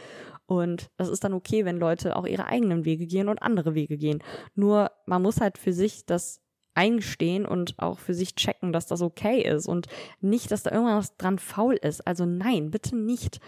Und 0.45 0.89
das 0.97 1.09
ist 1.09 1.23
dann 1.23 1.33
okay, 1.33 1.65
wenn 1.65 1.77
Leute 1.77 2.15
auch 2.15 2.25
ihre 2.25 2.45
eigenen 2.45 2.85
Wege 2.85 3.05
gehen 3.05 3.29
und 3.29 3.41
andere 3.41 3.75
Wege 3.75 3.97
gehen. 3.97 4.23
Nur 4.55 4.91
man 5.05 5.21
muss 5.21 5.41
halt 5.41 5.57
für 5.57 5.73
sich 5.73 6.05
das 6.05 6.41
eingestehen 6.75 7.45
und 7.45 7.75
auch 7.77 7.99
für 7.99 8.13
sich 8.15 8.35
checken, 8.35 8.73
dass 8.73 8.87
das 8.87 9.01
okay 9.01 9.41
ist 9.41 9.67
und 9.67 9.87
nicht, 10.21 10.49
dass 10.49 10.63
da 10.63 10.71
irgendwas 10.71 11.17
dran 11.17 11.37
faul 11.37 11.75
ist. 11.75 12.07
Also 12.07 12.25
nein, 12.25 12.71
bitte 12.71 12.95
nicht. 12.95 13.39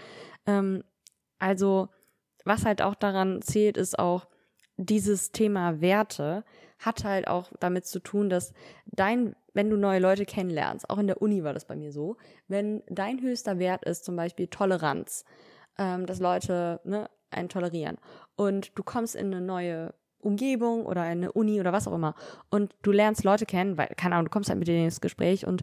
Ähm, 0.46 0.84
also 1.40 1.90
was 2.46 2.66
halt 2.66 2.82
auch 2.82 2.96
daran 2.96 3.42
zählt, 3.42 3.78
ist 3.78 4.00
auch, 4.00 4.28
dieses 4.78 5.32
Thema 5.32 5.82
Werte 5.82 6.44
hat 6.80 7.04
halt 7.04 7.28
auch 7.28 7.52
damit 7.60 7.86
zu 7.86 8.00
tun, 8.00 8.30
dass 8.30 8.54
dein, 8.86 9.36
wenn 9.54 9.70
du 9.70 9.78
neue 9.78 10.00
Leute 10.00 10.26
kennenlernst, 10.26 10.90
auch 10.90 10.98
in 10.98 11.08
der 11.08 11.22
Uni 11.22 11.44
war 11.44 11.54
das 11.54 11.66
bei 11.66 11.76
mir 11.76 11.92
so, 11.92 12.18
wenn 12.48 12.84
dein 12.88 13.22
höchster 13.22 13.60
Wert 13.60 13.86
ist 13.86 14.04
zum 14.04 14.16
Beispiel 14.16 14.48
Toleranz, 14.48 15.24
ähm, 15.78 16.06
dass 16.06 16.20
Leute 16.20 16.82
ne, 16.84 17.10
einen 17.32 17.50
tolerieren 17.50 17.98
und 18.36 18.78
du 18.78 18.84
kommst 18.84 19.16
in 19.16 19.28
eine 19.28 19.42
neue 19.42 19.94
Umgebung 20.20 20.86
oder 20.86 21.04
eine 21.04 21.32
Uni 21.32 21.60
oder 21.60 21.72
was 21.72 21.88
auch 21.88 21.94
immer 21.94 22.16
und 22.50 22.76
du 22.82 22.92
lernst 22.92 23.24
Leute 23.24 23.46
kennen, 23.46 23.78
weil, 23.78 23.88
keine 23.96 24.16
Ahnung, 24.16 24.26
du 24.26 24.32
kommst 24.32 24.50
halt 24.50 24.60
mit 24.60 24.68
denen 24.68 24.86
ins 24.86 25.02
Gespräch 25.02 25.48
und 25.48 25.62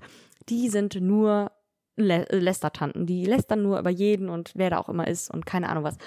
die 0.49 0.69
sind 0.69 1.01
nur 1.01 1.51
Lä 1.97 2.25
Lästertanten, 2.31 3.05
die 3.05 3.27
lästern 3.27 3.63
nur 3.63 3.79
über 3.79 3.91
jeden 3.91 4.31
und 4.31 4.53
wer 4.55 4.71
da 4.71 4.79
auch 4.79 4.89
immer 4.89 5.07
ist 5.07 5.31
und 5.31 5.45
keine 5.45 5.69
Ahnung 5.69 5.85
was. 5.85 5.99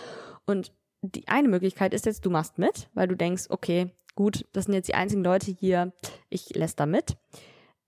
Und 0.45 0.71
die 1.01 1.27
eine 1.27 1.47
Möglichkeit 1.47 1.93
ist 1.93 2.05
jetzt, 2.05 2.25
du 2.25 2.29
machst 2.29 2.57
mit, 2.57 2.89
weil 2.93 3.07
du 3.07 3.15
denkst, 3.15 3.45
okay, 3.49 3.91
gut, 4.15 4.45
das 4.53 4.65
sind 4.65 4.73
jetzt 4.73 4.87
die 4.87 4.95
einzigen 4.95 5.23
Leute 5.23 5.51
hier, 5.51 5.93
ich 6.29 6.49
lässt 6.55 6.79
da 6.79 6.85
mit. 6.85 7.17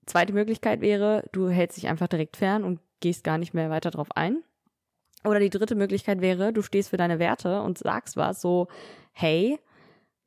Zweite 0.06 0.32
Möglichkeit 0.32 0.80
wäre, 0.80 1.24
du 1.32 1.48
hältst 1.48 1.76
dich 1.76 1.88
einfach 1.88 2.08
direkt 2.08 2.36
fern 2.36 2.64
und 2.64 2.80
gehst 3.00 3.24
gar 3.24 3.38
nicht 3.38 3.54
mehr 3.54 3.70
weiter 3.70 3.90
drauf 3.90 4.08
ein. 4.14 4.42
Oder 5.24 5.40
die 5.40 5.50
dritte 5.50 5.74
Möglichkeit 5.74 6.20
wäre, 6.20 6.52
du 6.52 6.62
stehst 6.62 6.90
für 6.90 6.96
deine 6.96 7.18
Werte 7.18 7.62
und 7.62 7.78
sagst 7.78 8.16
was 8.16 8.40
so, 8.40 8.68
hey, 9.12 9.58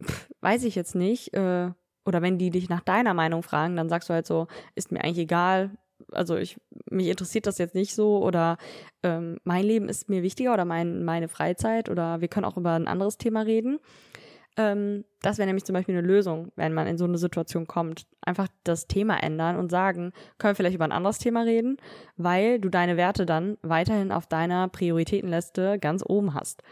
pff, 0.03 0.29
weiß 0.41 0.63
ich 0.65 0.75
jetzt 0.75 0.95
nicht, 0.95 1.33
äh, 1.33 1.71
oder 2.05 2.21
wenn 2.21 2.37
die 2.37 2.49
dich 2.49 2.67
nach 2.67 2.81
deiner 2.81 3.13
Meinung 3.13 3.43
fragen, 3.43 3.75
dann 3.75 3.89
sagst 3.89 4.09
du 4.09 4.13
halt 4.13 4.25
so, 4.25 4.47
ist 4.75 4.91
mir 4.91 5.03
eigentlich 5.03 5.19
egal, 5.19 5.71
also 6.11 6.35
ich, 6.35 6.57
mich 6.89 7.07
interessiert 7.07 7.47
das 7.47 7.57
jetzt 7.57 7.75
nicht 7.75 7.93
so 7.93 8.23
oder 8.23 8.57
ähm, 9.03 9.37
mein 9.43 9.65
Leben 9.65 9.89
ist 9.89 10.09
mir 10.09 10.23
wichtiger 10.23 10.53
oder 10.53 10.65
mein, 10.65 11.03
meine 11.03 11.27
Freizeit 11.27 11.89
oder 11.89 12.21
wir 12.21 12.27
können 12.27 12.45
auch 12.45 12.57
über 12.57 12.73
ein 12.73 12.87
anderes 12.87 13.17
Thema 13.17 13.41
reden. 13.41 13.79
Ähm, 14.57 15.05
das 15.21 15.37
wäre 15.37 15.47
nämlich 15.47 15.63
zum 15.63 15.73
Beispiel 15.73 15.97
eine 15.97 16.05
Lösung, 16.05 16.51
wenn 16.55 16.73
man 16.73 16.87
in 16.87 16.97
so 16.97 17.05
eine 17.05 17.17
Situation 17.17 17.67
kommt. 17.67 18.05
Einfach 18.21 18.47
das 18.63 18.87
Thema 18.87 19.21
ändern 19.21 19.55
und 19.55 19.69
sagen, 19.71 20.11
können 20.37 20.51
wir 20.51 20.55
vielleicht 20.55 20.75
über 20.75 20.85
ein 20.85 20.91
anderes 20.91 21.19
Thema 21.19 21.43
reden, 21.43 21.77
weil 22.17 22.59
du 22.59 22.69
deine 22.69 22.97
Werte 22.97 23.25
dann 23.25 23.57
weiterhin 23.61 24.11
auf 24.11 24.27
deiner 24.27 24.67
Prioritätenliste 24.67 25.79
ganz 25.79 26.03
oben 26.05 26.33
hast. 26.33 26.63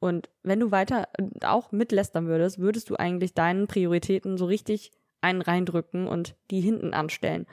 Und 0.00 0.30
wenn 0.42 0.60
du 0.60 0.70
weiter 0.70 1.08
auch 1.44 1.72
mitlästern 1.72 2.26
würdest, 2.26 2.58
würdest 2.58 2.90
du 2.90 2.96
eigentlich 2.96 3.34
deinen 3.34 3.66
Prioritäten 3.66 4.36
so 4.36 4.46
richtig 4.46 4.90
einen 5.20 5.42
reindrücken 5.42 6.06
und 6.06 6.36
die 6.50 6.60
hinten 6.60 6.94
anstellen. 6.94 7.46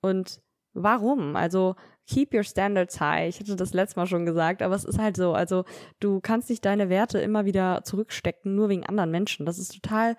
Und 0.00 0.40
Warum? 0.72 1.36
Also 1.36 1.76
keep 2.06 2.34
your 2.34 2.42
standards 2.42 3.00
high. 3.00 3.28
Ich 3.28 3.40
hatte 3.40 3.56
das 3.56 3.72
letztes 3.72 3.96
Mal 3.96 4.06
schon 4.06 4.26
gesagt, 4.26 4.62
aber 4.62 4.74
es 4.74 4.84
ist 4.84 4.98
halt 4.98 5.16
so. 5.16 5.32
Also 5.32 5.64
du 6.00 6.20
kannst 6.20 6.50
nicht 6.50 6.64
deine 6.64 6.88
Werte 6.88 7.18
immer 7.18 7.44
wieder 7.44 7.82
zurückstecken, 7.84 8.54
nur 8.54 8.68
wegen 8.68 8.86
anderen 8.86 9.10
Menschen. 9.10 9.46
Das 9.46 9.58
ist 9.58 9.72
total 9.72 10.16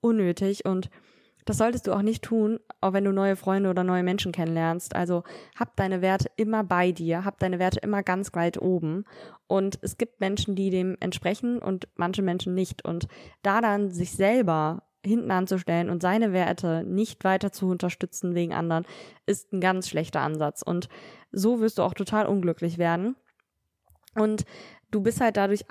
unnötig 0.00 0.64
und 0.64 0.90
das 1.46 1.58
solltest 1.58 1.86
du 1.86 1.92
auch 1.92 2.02
nicht 2.02 2.22
tun, 2.22 2.60
auch 2.80 2.92
wenn 2.92 3.04
du 3.04 3.12
neue 3.12 3.36
Freunde 3.36 3.70
oder 3.70 3.82
neue 3.82 4.02
Menschen 4.02 4.32
kennenlernst. 4.32 4.94
Also 4.94 5.24
hab 5.58 5.74
deine 5.76 6.02
Werte 6.02 6.30
immer 6.36 6.64
bei 6.64 6.92
dir, 6.92 7.24
hab 7.24 7.38
deine 7.38 7.58
Werte 7.58 7.80
immer 7.80 8.02
ganz 8.02 8.32
weit 8.34 8.60
oben. 8.60 9.04
Und 9.46 9.78
es 9.82 9.96
gibt 9.96 10.20
Menschen, 10.20 10.54
die 10.54 10.70
dem 10.70 10.96
entsprechen 11.00 11.58
und 11.58 11.88
manche 11.96 12.22
Menschen 12.22 12.54
nicht. 12.54 12.84
Und 12.84 13.08
da 13.42 13.60
dann 13.60 13.90
sich 13.90 14.12
selber 14.12 14.82
hinten 15.04 15.30
anzustellen 15.30 15.90
und 15.90 16.02
seine 16.02 16.32
Werte 16.32 16.84
nicht 16.84 17.24
weiter 17.24 17.52
zu 17.52 17.68
unterstützen 17.68 18.34
wegen 18.34 18.52
anderen, 18.52 18.84
ist 19.26 19.52
ein 19.52 19.60
ganz 19.60 19.88
schlechter 19.88 20.20
Ansatz. 20.20 20.62
Und 20.62 20.88
so 21.32 21.60
wirst 21.60 21.78
du 21.78 21.82
auch 21.82 21.94
total 21.94 22.26
unglücklich 22.26 22.78
werden. 22.78 23.16
Und 24.14 24.44
du 24.90 25.00
bist 25.00 25.20
halt 25.20 25.36
dadurch, 25.36 25.64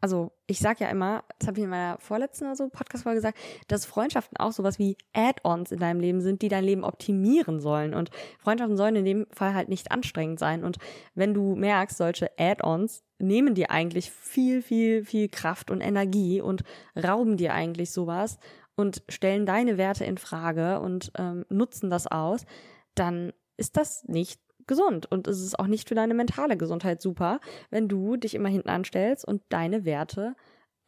also 0.00 0.30
ich 0.46 0.60
sag 0.60 0.80
ja 0.80 0.88
immer, 0.88 1.24
das 1.38 1.48
habe 1.48 1.58
ich 1.58 1.64
in 1.64 1.70
meiner 1.70 1.98
vorletzten 1.98 2.44
oder 2.44 2.56
so 2.56 2.68
Podcast-Folge 2.68 3.18
gesagt, 3.18 3.38
dass 3.66 3.86
Freundschaften 3.86 4.36
auch 4.36 4.52
sowas 4.52 4.78
wie 4.78 4.96
Add-ons 5.12 5.72
in 5.72 5.80
deinem 5.80 6.00
Leben 6.00 6.20
sind, 6.20 6.42
die 6.42 6.48
dein 6.48 6.64
Leben 6.64 6.84
optimieren 6.84 7.60
sollen. 7.60 7.94
Und 7.94 8.10
Freundschaften 8.38 8.76
sollen 8.76 8.96
in 8.96 9.04
dem 9.04 9.26
Fall 9.30 9.54
halt 9.54 9.68
nicht 9.68 9.90
anstrengend 9.90 10.38
sein. 10.38 10.64
Und 10.64 10.78
wenn 11.14 11.34
du 11.34 11.56
merkst, 11.56 11.96
solche 11.96 12.30
Add-ons 12.38 13.02
nehmen 13.18 13.54
dir 13.54 13.70
eigentlich 13.70 14.10
viel, 14.10 14.62
viel, 14.62 15.04
viel 15.04 15.28
Kraft 15.28 15.70
und 15.70 15.80
Energie 15.80 16.40
und 16.40 16.62
rauben 16.96 17.36
dir 17.36 17.52
eigentlich 17.52 17.90
sowas 17.90 18.38
und 18.76 19.02
stellen 19.08 19.46
deine 19.46 19.78
Werte 19.78 20.04
in 20.04 20.18
Frage 20.18 20.80
und 20.80 21.10
ähm, 21.18 21.46
nutzen 21.48 21.90
das 21.90 22.06
aus, 22.06 22.44
dann 22.94 23.32
ist 23.56 23.76
das 23.76 24.04
nicht 24.04 24.40
gesund 24.66 25.06
und 25.10 25.26
es 25.26 25.40
ist 25.40 25.58
auch 25.58 25.66
nicht 25.66 25.88
für 25.88 25.94
deine 25.94 26.14
mentale 26.14 26.56
Gesundheit 26.56 27.00
super, 27.00 27.40
wenn 27.70 27.88
du 27.88 28.16
dich 28.16 28.34
immer 28.34 28.48
hinten 28.48 28.68
anstellst 28.68 29.26
und 29.26 29.42
deine 29.48 29.84
Werte 29.84 30.34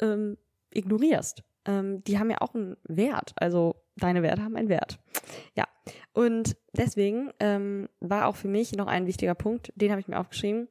ähm, 0.01 0.37
ignorierst. 0.73 1.43
Ähm, 1.67 2.03
die 2.05 2.19
haben 2.19 2.31
ja 2.31 2.41
auch 2.41 2.55
einen 2.55 2.77
Wert, 2.85 3.33
also 3.37 3.77
deine 3.97 4.23
Werte 4.23 4.43
haben 4.43 4.57
einen 4.57 4.69
Wert. 4.69 4.99
Ja, 5.57 5.65
und 6.13 6.57
deswegen 6.73 7.31
ähm, 7.41 7.89
war 8.01 8.27
auch 8.27 8.37
für 8.37 8.49
mich 8.49 8.73
noch 8.73 8.87
ein 8.87 9.07
wichtiger 9.07 9.35
Punkt, 9.35 9.73
den 9.77 9.91
habe 9.91 10.01
ich 10.01 10.09
mir 10.09 10.19
aufgeschrieben, 10.19 10.69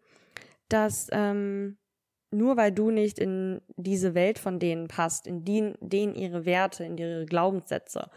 dass 0.70 1.08
ähm, 1.12 1.78
nur 2.32 2.58
weil 2.58 2.72
du 2.72 2.92
nicht 2.92 3.20
in 3.20 3.62
diese 3.78 4.14
Welt 4.14 4.40
von 4.40 4.60
denen 4.60 4.88
passt, 4.88 5.28
in 5.28 5.46
die, 5.46 5.74
denen 5.80 6.16
ihre 6.16 6.46
Werte, 6.46 6.84
in 6.84 6.98
ihre 6.98 7.26
Glaubenssätze, 7.26 8.10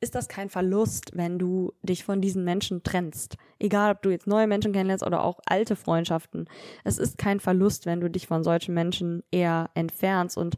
ist 0.00 0.14
das 0.14 0.28
kein 0.28 0.48
Verlust, 0.48 1.12
wenn 1.14 1.38
du 1.38 1.72
dich 1.82 2.04
von 2.04 2.20
diesen 2.20 2.42
Menschen 2.42 2.82
trennst. 2.82 3.36
Egal, 3.58 3.92
ob 3.92 4.02
du 4.02 4.10
jetzt 4.10 4.26
neue 4.26 4.46
Menschen 4.46 4.72
kennenlernst 4.72 5.06
oder 5.06 5.22
auch 5.22 5.40
alte 5.46 5.76
Freundschaften. 5.76 6.48
Es 6.84 6.98
ist 6.98 7.18
kein 7.18 7.38
Verlust, 7.38 7.84
wenn 7.84 8.00
du 8.00 8.08
dich 8.08 8.26
von 8.26 8.42
solchen 8.42 8.74
Menschen 8.74 9.22
eher 9.30 9.70
entfernst 9.74 10.38
und 10.38 10.56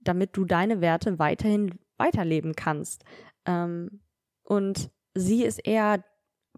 damit 0.00 0.36
du 0.36 0.44
deine 0.44 0.80
Werte 0.80 1.18
weiterhin 1.18 1.78
weiterleben 1.98 2.56
kannst. 2.56 3.04
Ähm, 3.46 4.00
und 4.42 4.90
sie 5.14 5.44
ist 5.44 5.58
eher 5.58 6.02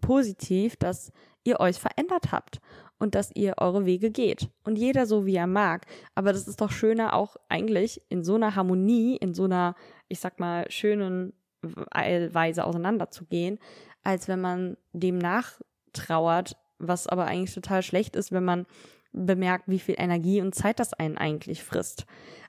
positiv, 0.01 0.75
dass 0.77 1.11
ihr 1.43 1.59
euch 1.59 1.77
verändert 1.77 2.31
habt 2.31 2.61
und 2.97 3.15
dass 3.15 3.35
ihr 3.35 3.55
eure 3.57 3.85
Wege 3.85 4.09
geht. 4.09 4.49
Und 4.63 4.77
jeder 4.77 5.05
so, 5.05 5.25
wie 5.25 5.35
er 5.35 5.45
mag. 5.45 5.85
Aber 6.15 6.33
das 6.33 6.47
ist 6.47 6.61
doch 6.61 6.71
schöner 6.71 7.13
auch 7.13 7.35
eigentlich 7.49 8.01
in 8.09 8.23
so 8.23 8.35
einer 8.35 8.55
Harmonie, 8.55 9.17
in 9.17 9.33
so 9.33 9.43
einer, 9.43 9.75
ich 10.07 10.19
sag 10.19 10.39
mal, 10.39 10.65
schönen 10.71 11.33
Weise 11.63 12.65
auseinanderzugehen, 12.65 13.59
als 14.03 14.27
wenn 14.27 14.41
man 14.41 14.77
dem 14.91 15.17
nachtrauert, 15.17 16.57
was 16.77 17.07
aber 17.07 17.25
eigentlich 17.25 17.53
total 17.53 17.81
schlecht 17.81 18.15
ist, 18.15 18.31
wenn 18.31 18.43
man 18.43 18.65
bemerkt, 19.13 19.67
wie 19.67 19.79
viel 19.79 19.95
Energie 19.97 20.41
und 20.41 20.55
Zeit 20.55 20.79
das 20.79 20.93
einen 20.93 21.17
eigentlich 21.17 21.63
frisst. 21.63 22.05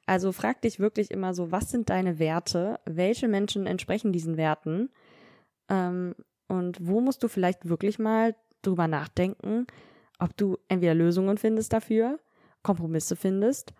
Also 0.07 0.33
frag 0.33 0.63
dich 0.63 0.81
wirklich 0.81 1.11
immer 1.11 1.35
so, 1.35 1.53
was 1.53 1.71
sind 1.71 1.91
deine 1.91 2.19
Werte? 2.19 2.81
Welche 2.85 3.29
Menschen 3.29 3.67
entsprechen 3.67 4.13
diesen 4.13 4.37
Werten? 4.37 4.91
Ähm, 5.69 6.15
und 6.49 6.79
wo 6.87 7.01
musst 7.01 7.23
du 7.23 7.29
vielleicht 7.29 7.69
wirklich 7.69 7.99
mal 7.99 8.35
drüber 8.63 8.89
nachdenken, 8.89 9.67
ob 10.19 10.37
du 10.37 10.59
entweder 10.69 10.95
Lösungen 10.95 11.39
findest 11.39 11.73
dafür, 11.73 12.19
Kompromisse 12.63 13.17
findest 13.17 13.73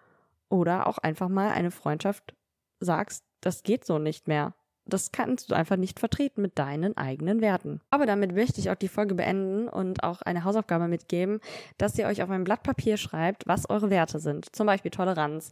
oder 0.49 0.87
auch 0.87 0.99
einfach 0.99 1.29
mal 1.29 1.51
eine 1.51 1.71
Freundschaft 1.71 2.35
sagst, 2.81 3.25
das 3.41 3.63
geht 3.63 3.85
so 3.85 3.99
nicht 3.99 4.29
mehr. 4.29 4.55
Das 4.87 5.13
kannst 5.13 5.51
du 5.51 5.55
einfach 5.55 5.77
nicht 5.77 5.99
vertreten 5.99 6.43
mit 6.43 6.59
deinen 6.59 6.97
eigenen 6.97 7.41
Werten. 7.41 7.81
Aber 7.91 8.07
damit 8.07 8.35
möchte 8.35 8.61
ich 8.61 8.71
auch 8.71 8.75
die 8.75 8.89
Folge 8.89 9.15
beenden 9.15 9.69
und 9.69 10.03
auch 10.03 10.21
eine 10.23 10.45
Hausaufgabe 10.45 10.89
mitgeben, 10.89 11.41
dass 11.79 11.99
ihr 11.99 12.07
euch 12.07 12.23
auf 12.23 12.31
ein 12.31 12.45
Blatt 12.45 12.63
Papier 12.63 12.97
schreibt, 12.97 13.47
was 13.47 13.69
eure 13.71 13.91
Werte 13.91 14.19
sind. 14.19 14.55
Zum 14.55 14.67
Beispiel 14.67 14.91
Toleranz, 14.91 15.51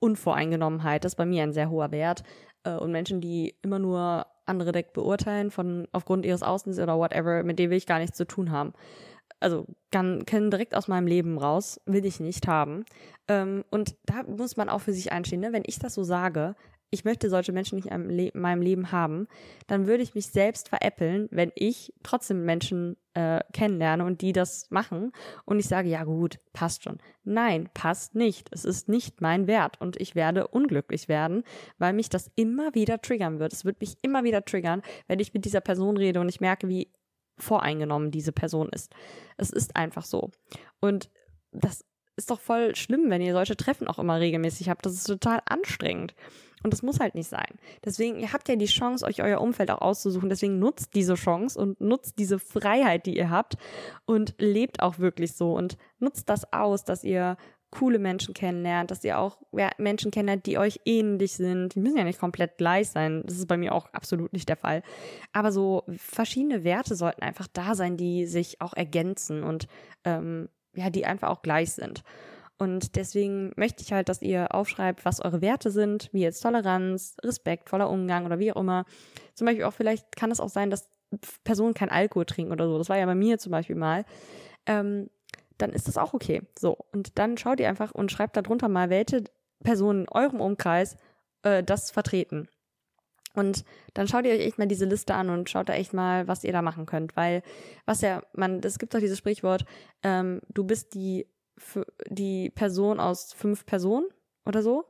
Unvoreingenommenheit, 0.00 1.04
das 1.04 1.12
ist 1.12 1.16
bei 1.16 1.26
mir 1.26 1.44
ein 1.44 1.52
sehr 1.52 1.70
hoher 1.70 1.92
Wert. 1.92 2.24
Äh, 2.64 2.74
und 2.74 2.92
Menschen, 2.92 3.20
die 3.20 3.54
immer 3.62 3.78
nur 3.78 4.26
andere 4.46 4.72
direkt 4.72 4.92
beurteilen 4.92 5.52
von 5.52 5.86
aufgrund 5.92 6.26
ihres 6.26 6.42
Außens 6.42 6.78
oder 6.80 6.98
whatever, 6.98 7.44
mit 7.44 7.58
denen 7.58 7.70
will 7.70 7.78
ich 7.78 7.86
gar 7.86 8.00
nichts 8.00 8.16
zu 8.16 8.26
tun 8.26 8.50
haben 8.50 8.72
also 9.42 9.66
kann, 9.90 10.24
können 10.24 10.50
direkt 10.50 10.74
aus 10.74 10.88
meinem 10.88 11.06
Leben 11.06 11.36
raus, 11.36 11.80
will 11.84 12.06
ich 12.06 12.20
nicht 12.20 12.46
haben. 12.46 12.84
Ähm, 13.28 13.64
und 13.70 13.96
da 14.06 14.22
muss 14.22 14.56
man 14.56 14.68
auch 14.68 14.80
für 14.80 14.92
sich 14.92 15.12
einstehen. 15.12 15.40
Ne? 15.40 15.52
Wenn 15.52 15.64
ich 15.66 15.78
das 15.78 15.94
so 15.94 16.04
sage, 16.04 16.54
ich 16.92 17.06
möchte 17.06 17.30
solche 17.30 17.52
Menschen 17.52 17.76
nicht 17.76 17.88
in 17.88 18.30
meinem 18.34 18.60
Leben 18.60 18.92
haben, 18.92 19.26
dann 19.66 19.86
würde 19.86 20.02
ich 20.02 20.14
mich 20.14 20.26
selbst 20.26 20.68
veräppeln, 20.68 21.26
wenn 21.30 21.50
ich 21.54 21.94
trotzdem 22.02 22.44
Menschen 22.44 22.98
äh, 23.14 23.40
kennenlerne 23.54 24.04
und 24.04 24.20
die 24.20 24.34
das 24.34 24.70
machen 24.70 25.12
und 25.46 25.58
ich 25.58 25.66
sage, 25.66 25.88
ja 25.88 26.04
gut, 26.04 26.38
passt 26.52 26.84
schon. 26.84 26.98
Nein, 27.24 27.70
passt 27.72 28.14
nicht. 28.14 28.48
Es 28.52 28.66
ist 28.66 28.90
nicht 28.90 29.22
mein 29.22 29.46
Wert 29.46 29.80
und 29.80 29.98
ich 29.98 30.14
werde 30.14 30.48
unglücklich 30.48 31.08
werden, 31.08 31.44
weil 31.78 31.94
mich 31.94 32.10
das 32.10 32.30
immer 32.34 32.74
wieder 32.74 33.00
triggern 33.00 33.38
wird. 33.38 33.54
Es 33.54 33.64
wird 33.64 33.80
mich 33.80 33.96
immer 34.02 34.22
wieder 34.22 34.44
triggern, 34.44 34.82
wenn 35.08 35.18
ich 35.18 35.32
mit 35.32 35.46
dieser 35.46 35.62
Person 35.62 35.96
rede 35.96 36.20
und 36.20 36.28
ich 36.28 36.42
merke, 36.42 36.68
wie 36.68 36.92
voreingenommen 37.38 38.10
diese 38.10 38.32
Person 38.32 38.68
ist. 38.68 38.94
Es 39.38 39.48
ist 39.48 39.76
einfach 39.76 40.04
so. 40.04 40.30
Und 40.78 41.10
das 41.52 41.86
ist 42.16 42.30
doch 42.30 42.40
voll 42.40 42.76
schlimm, 42.76 43.08
wenn 43.08 43.22
ihr 43.22 43.32
solche 43.32 43.56
Treffen 43.56 43.88
auch 43.88 43.98
immer 43.98 44.20
regelmäßig 44.20 44.68
habt. 44.68 44.84
Das 44.84 44.92
ist 44.92 45.04
total 45.04 45.40
anstrengend. 45.46 46.14
Und 46.62 46.72
das 46.72 46.82
muss 46.82 47.00
halt 47.00 47.14
nicht 47.14 47.28
sein. 47.28 47.58
Deswegen, 47.84 48.18
ihr 48.18 48.32
habt 48.32 48.48
ja 48.48 48.56
die 48.56 48.66
Chance, 48.66 49.04
euch 49.06 49.22
euer 49.22 49.40
Umfeld 49.40 49.70
auch 49.70 49.80
auszusuchen. 49.80 50.28
Deswegen 50.28 50.58
nutzt 50.58 50.94
diese 50.94 51.14
Chance 51.14 51.58
und 51.58 51.80
nutzt 51.80 52.18
diese 52.18 52.38
Freiheit, 52.38 53.06
die 53.06 53.16
ihr 53.16 53.30
habt 53.30 53.56
und 54.04 54.34
lebt 54.38 54.80
auch 54.80 54.98
wirklich 54.98 55.34
so 55.34 55.52
und 55.56 55.76
nutzt 55.98 56.28
das 56.28 56.52
aus, 56.52 56.84
dass 56.84 57.04
ihr 57.04 57.36
coole 57.72 57.98
Menschen 57.98 58.34
kennenlernt, 58.34 58.90
dass 58.90 59.02
ihr 59.02 59.18
auch 59.18 59.38
Menschen 59.78 60.10
kennenlernt, 60.10 60.44
die 60.46 60.58
euch 60.58 60.80
ähnlich 60.84 61.32
sind. 61.32 61.74
Die 61.74 61.80
müssen 61.80 61.96
ja 61.96 62.04
nicht 62.04 62.20
komplett 62.20 62.58
gleich 62.58 62.90
sein. 62.90 63.22
Das 63.24 63.38
ist 63.38 63.48
bei 63.48 63.56
mir 63.56 63.74
auch 63.74 63.86
absolut 63.94 64.32
nicht 64.32 64.48
der 64.48 64.56
Fall. 64.56 64.82
Aber 65.32 65.50
so 65.50 65.84
verschiedene 65.96 66.64
Werte 66.64 66.94
sollten 66.94 67.22
einfach 67.22 67.48
da 67.50 67.74
sein, 67.74 67.96
die 67.96 68.26
sich 68.26 68.60
auch 68.60 68.74
ergänzen 68.74 69.42
und 69.42 69.66
ähm, 70.04 70.50
ja, 70.74 70.90
die 70.90 71.06
einfach 71.06 71.30
auch 71.30 71.42
gleich 71.42 71.72
sind. 71.72 72.04
Und 72.62 72.94
deswegen 72.94 73.52
möchte 73.56 73.82
ich 73.82 73.92
halt, 73.92 74.08
dass 74.08 74.22
ihr 74.22 74.54
aufschreibt, 74.54 75.04
was 75.04 75.20
eure 75.20 75.40
Werte 75.40 75.72
sind, 75.72 76.08
wie 76.12 76.20
jetzt 76.20 76.42
Toleranz, 76.42 77.16
Respekt, 77.20 77.68
voller 77.68 77.90
Umgang 77.90 78.24
oder 78.24 78.38
wie 78.38 78.52
auch 78.52 78.60
immer. 78.60 78.84
Zum 79.34 79.46
Beispiel 79.46 79.64
auch 79.64 79.72
vielleicht 79.72 80.14
kann 80.14 80.30
es 80.30 80.38
auch 80.38 80.48
sein, 80.48 80.70
dass 80.70 80.88
Personen 81.42 81.74
kein 81.74 81.88
Alkohol 81.88 82.24
trinken 82.24 82.52
oder 82.52 82.68
so. 82.68 82.78
Das 82.78 82.88
war 82.88 82.96
ja 82.96 83.06
bei 83.06 83.16
mir 83.16 83.40
zum 83.40 83.50
Beispiel 83.50 83.74
mal. 83.74 84.04
Ähm, 84.66 85.10
dann 85.58 85.70
ist 85.70 85.88
das 85.88 85.98
auch 85.98 86.14
okay. 86.14 86.42
So, 86.56 86.78
und 86.92 87.18
dann 87.18 87.36
schaut 87.36 87.58
ihr 87.58 87.68
einfach 87.68 87.90
und 87.90 88.12
schreibt 88.12 88.36
darunter 88.36 88.68
mal, 88.68 88.90
welche 88.90 89.24
Personen 89.64 90.02
in 90.02 90.08
eurem 90.10 90.40
Umkreis 90.40 90.96
äh, 91.42 91.64
das 91.64 91.90
vertreten. 91.90 92.48
Und 93.34 93.64
dann 93.94 94.06
schaut 94.06 94.24
ihr 94.24 94.34
euch 94.34 94.46
echt 94.46 94.58
mal 94.58 94.68
diese 94.68 94.84
Liste 94.84 95.14
an 95.14 95.30
und 95.30 95.50
schaut 95.50 95.68
da 95.68 95.72
echt 95.72 95.94
mal, 95.94 96.28
was 96.28 96.44
ihr 96.44 96.52
da 96.52 96.62
machen 96.62 96.86
könnt. 96.86 97.16
Weil, 97.16 97.42
was 97.86 98.02
ja, 98.02 98.22
man, 98.34 98.60
es 98.60 98.78
gibt 98.78 98.94
doch 98.94 99.00
dieses 99.00 99.18
Sprichwort, 99.18 99.64
ähm, 100.04 100.42
du 100.48 100.62
bist 100.62 100.94
die, 100.94 101.26
die 102.08 102.50
Person 102.50 103.00
aus 103.00 103.32
fünf 103.32 103.66
Personen 103.66 104.06
oder 104.44 104.62
so. 104.62 104.84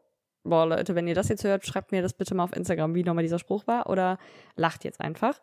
Boah, 0.45 0.67
Leute, 0.67 0.95
wenn 0.95 1.07
ihr 1.07 1.15
das 1.15 1.29
jetzt 1.29 1.45
hört, 1.45 1.65
schreibt 1.65 1.93
mir 1.93 2.03
das 2.03 2.15
bitte 2.15 2.35
mal 2.35 2.45
auf 2.45 2.57
Instagram, 2.57 2.95
wie 2.95 3.05
nochmal 3.05 3.23
dieser 3.23 3.39
Spruch 3.39 3.67
war, 3.69 3.89
oder 3.89 4.19
lacht 4.57 4.85
jetzt 4.85 5.01
einfach. 5.01 5.41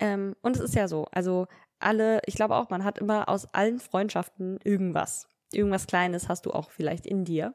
Ähm, 0.00 0.34
und 0.42 0.56
es 0.56 0.62
ist 0.62 0.74
ja 0.74 0.88
so, 0.88 1.06
also 1.12 1.46
alle, 1.78 2.20
ich 2.26 2.34
glaube 2.34 2.56
auch, 2.56 2.68
man 2.68 2.84
hat 2.84 2.98
immer 2.98 3.28
aus 3.28 3.46
allen 3.54 3.78
Freundschaften 3.78 4.58
irgendwas. 4.64 5.28
Irgendwas 5.52 5.86
Kleines 5.86 6.28
hast 6.28 6.46
du 6.46 6.50
auch 6.50 6.70
vielleicht 6.70 7.06
in 7.06 7.24
dir. 7.24 7.54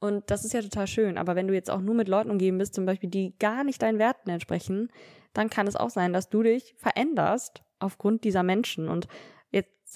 Und 0.00 0.30
das 0.30 0.44
ist 0.44 0.52
ja 0.52 0.62
total 0.62 0.86
schön. 0.86 1.18
Aber 1.18 1.34
wenn 1.34 1.48
du 1.48 1.54
jetzt 1.54 1.70
auch 1.70 1.80
nur 1.80 1.94
mit 1.94 2.08
Leuten 2.08 2.30
umgeben 2.30 2.58
bist, 2.58 2.74
zum 2.74 2.86
Beispiel, 2.86 3.10
die 3.10 3.36
gar 3.38 3.64
nicht 3.64 3.82
deinen 3.82 3.98
Werten 3.98 4.30
entsprechen, 4.30 4.90
dann 5.34 5.50
kann 5.50 5.66
es 5.66 5.76
auch 5.76 5.90
sein, 5.90 6.12
dass 6.12 6.28
du 6.28 6.42
dich 6.42 6.74
veränderst 6.76 7.62
aufgrund 7.80 8.24
dieser 8.24 8.42
Menschen. 8.42 8.88
Und 8.88 9.08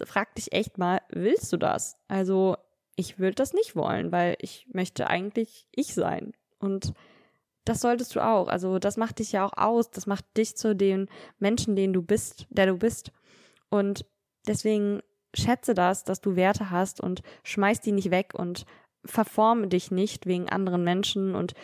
frag 0.07 0.35
dich 0.35 0.53
echt 0.53 0.79
mal, 0.79 1.01
willst 1.11 1.53
du 1.53 1.57
das? 1.57 1.97
Also, 2.09 2.57
ich 2.97 3.19
würde 3.19 3.35
das 3.35 3.53
nicht 3.53 3.77
wollen, 3.77 4.13
weil 4.13 4.37
ich 4.41 4.67
möchte 4.73 5.09
eigentlich 5.09 5.67
ich 5.73 5.95
sein. 5.95 6.33
Und 6.59 6.93
das 7.65 7.81
solltest 7.81 8.15
du 8.15 8.21
auch. 8.21 8.49
Also, 8.49 8.79
das 8.79 8.97
macht 8.97 9.19
dich 9.19 9.33
ja 9.33 9.47
auch 9.47 9.57
aus. 9.57 9.91
Das 9.91 10.07
macht 10.07 10.25
dich 10.37 10.57
zu 10.57 10.75
dem 10.75 11.09
Menschen, 11.39 11.77
den 11.77 11.93
du 11.93 12.03
bist, 12.03 12.47
der 12.51 12.67
du 12.67 12.77
bist. 12.77 13.13
Und 13.71 14.05
deswegen 14.47 15.01
schätze 15.35 15.75
das, 15.75 16.05
dass 16.05 16.21
du 16.21 16.37
Werte 16.37 16.71
hast 16.71 17.01
und 17.01 17.23
schmeiß 17.45 17.81
die 17.81 17.93
nicht 17.93 18.11
weg 18.11 18.35
und 18.35 18.67
verforme 19.05 19.69
dich 19.69 19.91
nicht 19.91 20.27
wegen 20.27 20.49
anderen 20.49 20.85
Menschen 20.85 21.35
und 21.35 21.55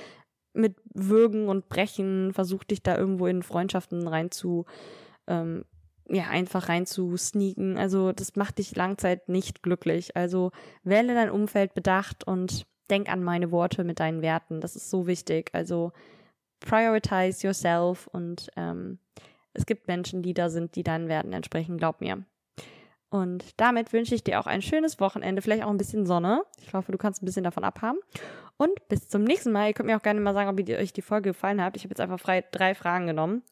mit 0.54 0.76
Würgen 0.92 1.48
und 1.48 1.68
Brechen 1.68 2.32
versuch 2.32 2.64
dich 2.64 2.82
da 2.82 2.96
irgendwo 2.96 3.26
in 3.26 3.42
Freundschaften 3.42 4.08
rein 4.08 4.30
zu, 4.30 4.64
ähm, 5.26 5.64
ja, 6.08 6.24
einfach 6.28 6.68
rein 6.68 6.86
zu 6.86 7.16
sneaken. 7.16 7.76
Also 7.76 8.12
das 8.12 8.36
macht 8.36 8.58
dich 8.58 8.74
langzeit 8.74 9.28
nicht 9.28 9.62
glücklich. 9.62 10.16
Also 10.16 10.50
wähle 10.82 11.14
dein 11.14 11.30
Umfeld 11.30 11.74
bedacht 11.74 12.24
und 12.24 12.66
denk 12.90 13.10
an 13.10 13.22
meine 13.22 13.50
Worte 13.50 13.84
mit 13.84 14.00
deinen 14.00 14.22
Werten. 14.22 14.60
Das 14.60 14.76
ist 14.76 14.90
so 14.90 15.06
wichtig. 15.06 15.50
Also 15.52 15.92
prioritize 16.60 17.46
yourself 17.46 18.06
und 18.08 18.50
ähm, 18.56 18.98
es 19.52 19.66
gibt 19.66 19.88
Menschen, 19.88 20.22
die 20.22 20.34
da 20.34 20.48
sind, 20.50 20.74
die 20.76 20.82
deinen 20.82 21.08
Werten 21.08 21.32
entsprechen, 21.32 21.78
glaub 21.78 22.00
mir. 22.00 22.24
Und 23.10 23.58
damit 23.58 23.92
wünsche 23.92 24.14
ich 24.14 24.22
dir 24.22 24.38
auch 24.38 24.46
ein 24.46 24.60
schönes 24.60 25.00
Wochenende, 25.00 25.40
vielleicht 25.40 25.64
auch 25.64 25.70
ein 25.70 25.78
bisschen 25.78 26.04
Sonne. 26.04 26.42
Ich 26.60 26.74
hoffe, 26.74 26.92
du 26.92 26.98
kannst 26.98 27.22
ein 27.22 27.26
bisschen 27.26 27.44
davon 27.44 27.64
abhaben. 27.64 27.98
Und 28.58 28.88
bis 28.88 29.08
zum 29.08 29.24
nächsten 29.24 29.52
Mal. 29.52 29.68
Ihr 29.68 29.72
könnt 29.72 29.86
mir 29.86 29.96
auch 29.96 30.02
gerne 30.02 30.20
mal 30.20 30.34
sagen, 30.34 30.50
ob 30.50 30.68
euch 30.68 30.92
die 30.92 31.02
Folge 31.02 31.30
gefallen 31.30 31.62
hat. 31.62 31.76
Ich 31.76 31.84
habe 31.84 31.92
jetzt 31.92 32.00
einfach 32.00 32.20
frei 32.20 32.44
drei 32.50 32.74
Fragen 32.74 33.06
genommen 33.06 33.42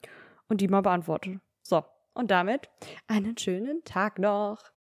und 0.48 0.60
die 0.60 0.68
mal 0.68 0.82
beantwortet. 0.82 1.38
So, 1.62 1.84
und 2.16 2.31
damit 2.31 2.70
einen 3.07 3.37
schönen 3.37 3.85
Tag 3.85 4.18
noch. 4.18 4.75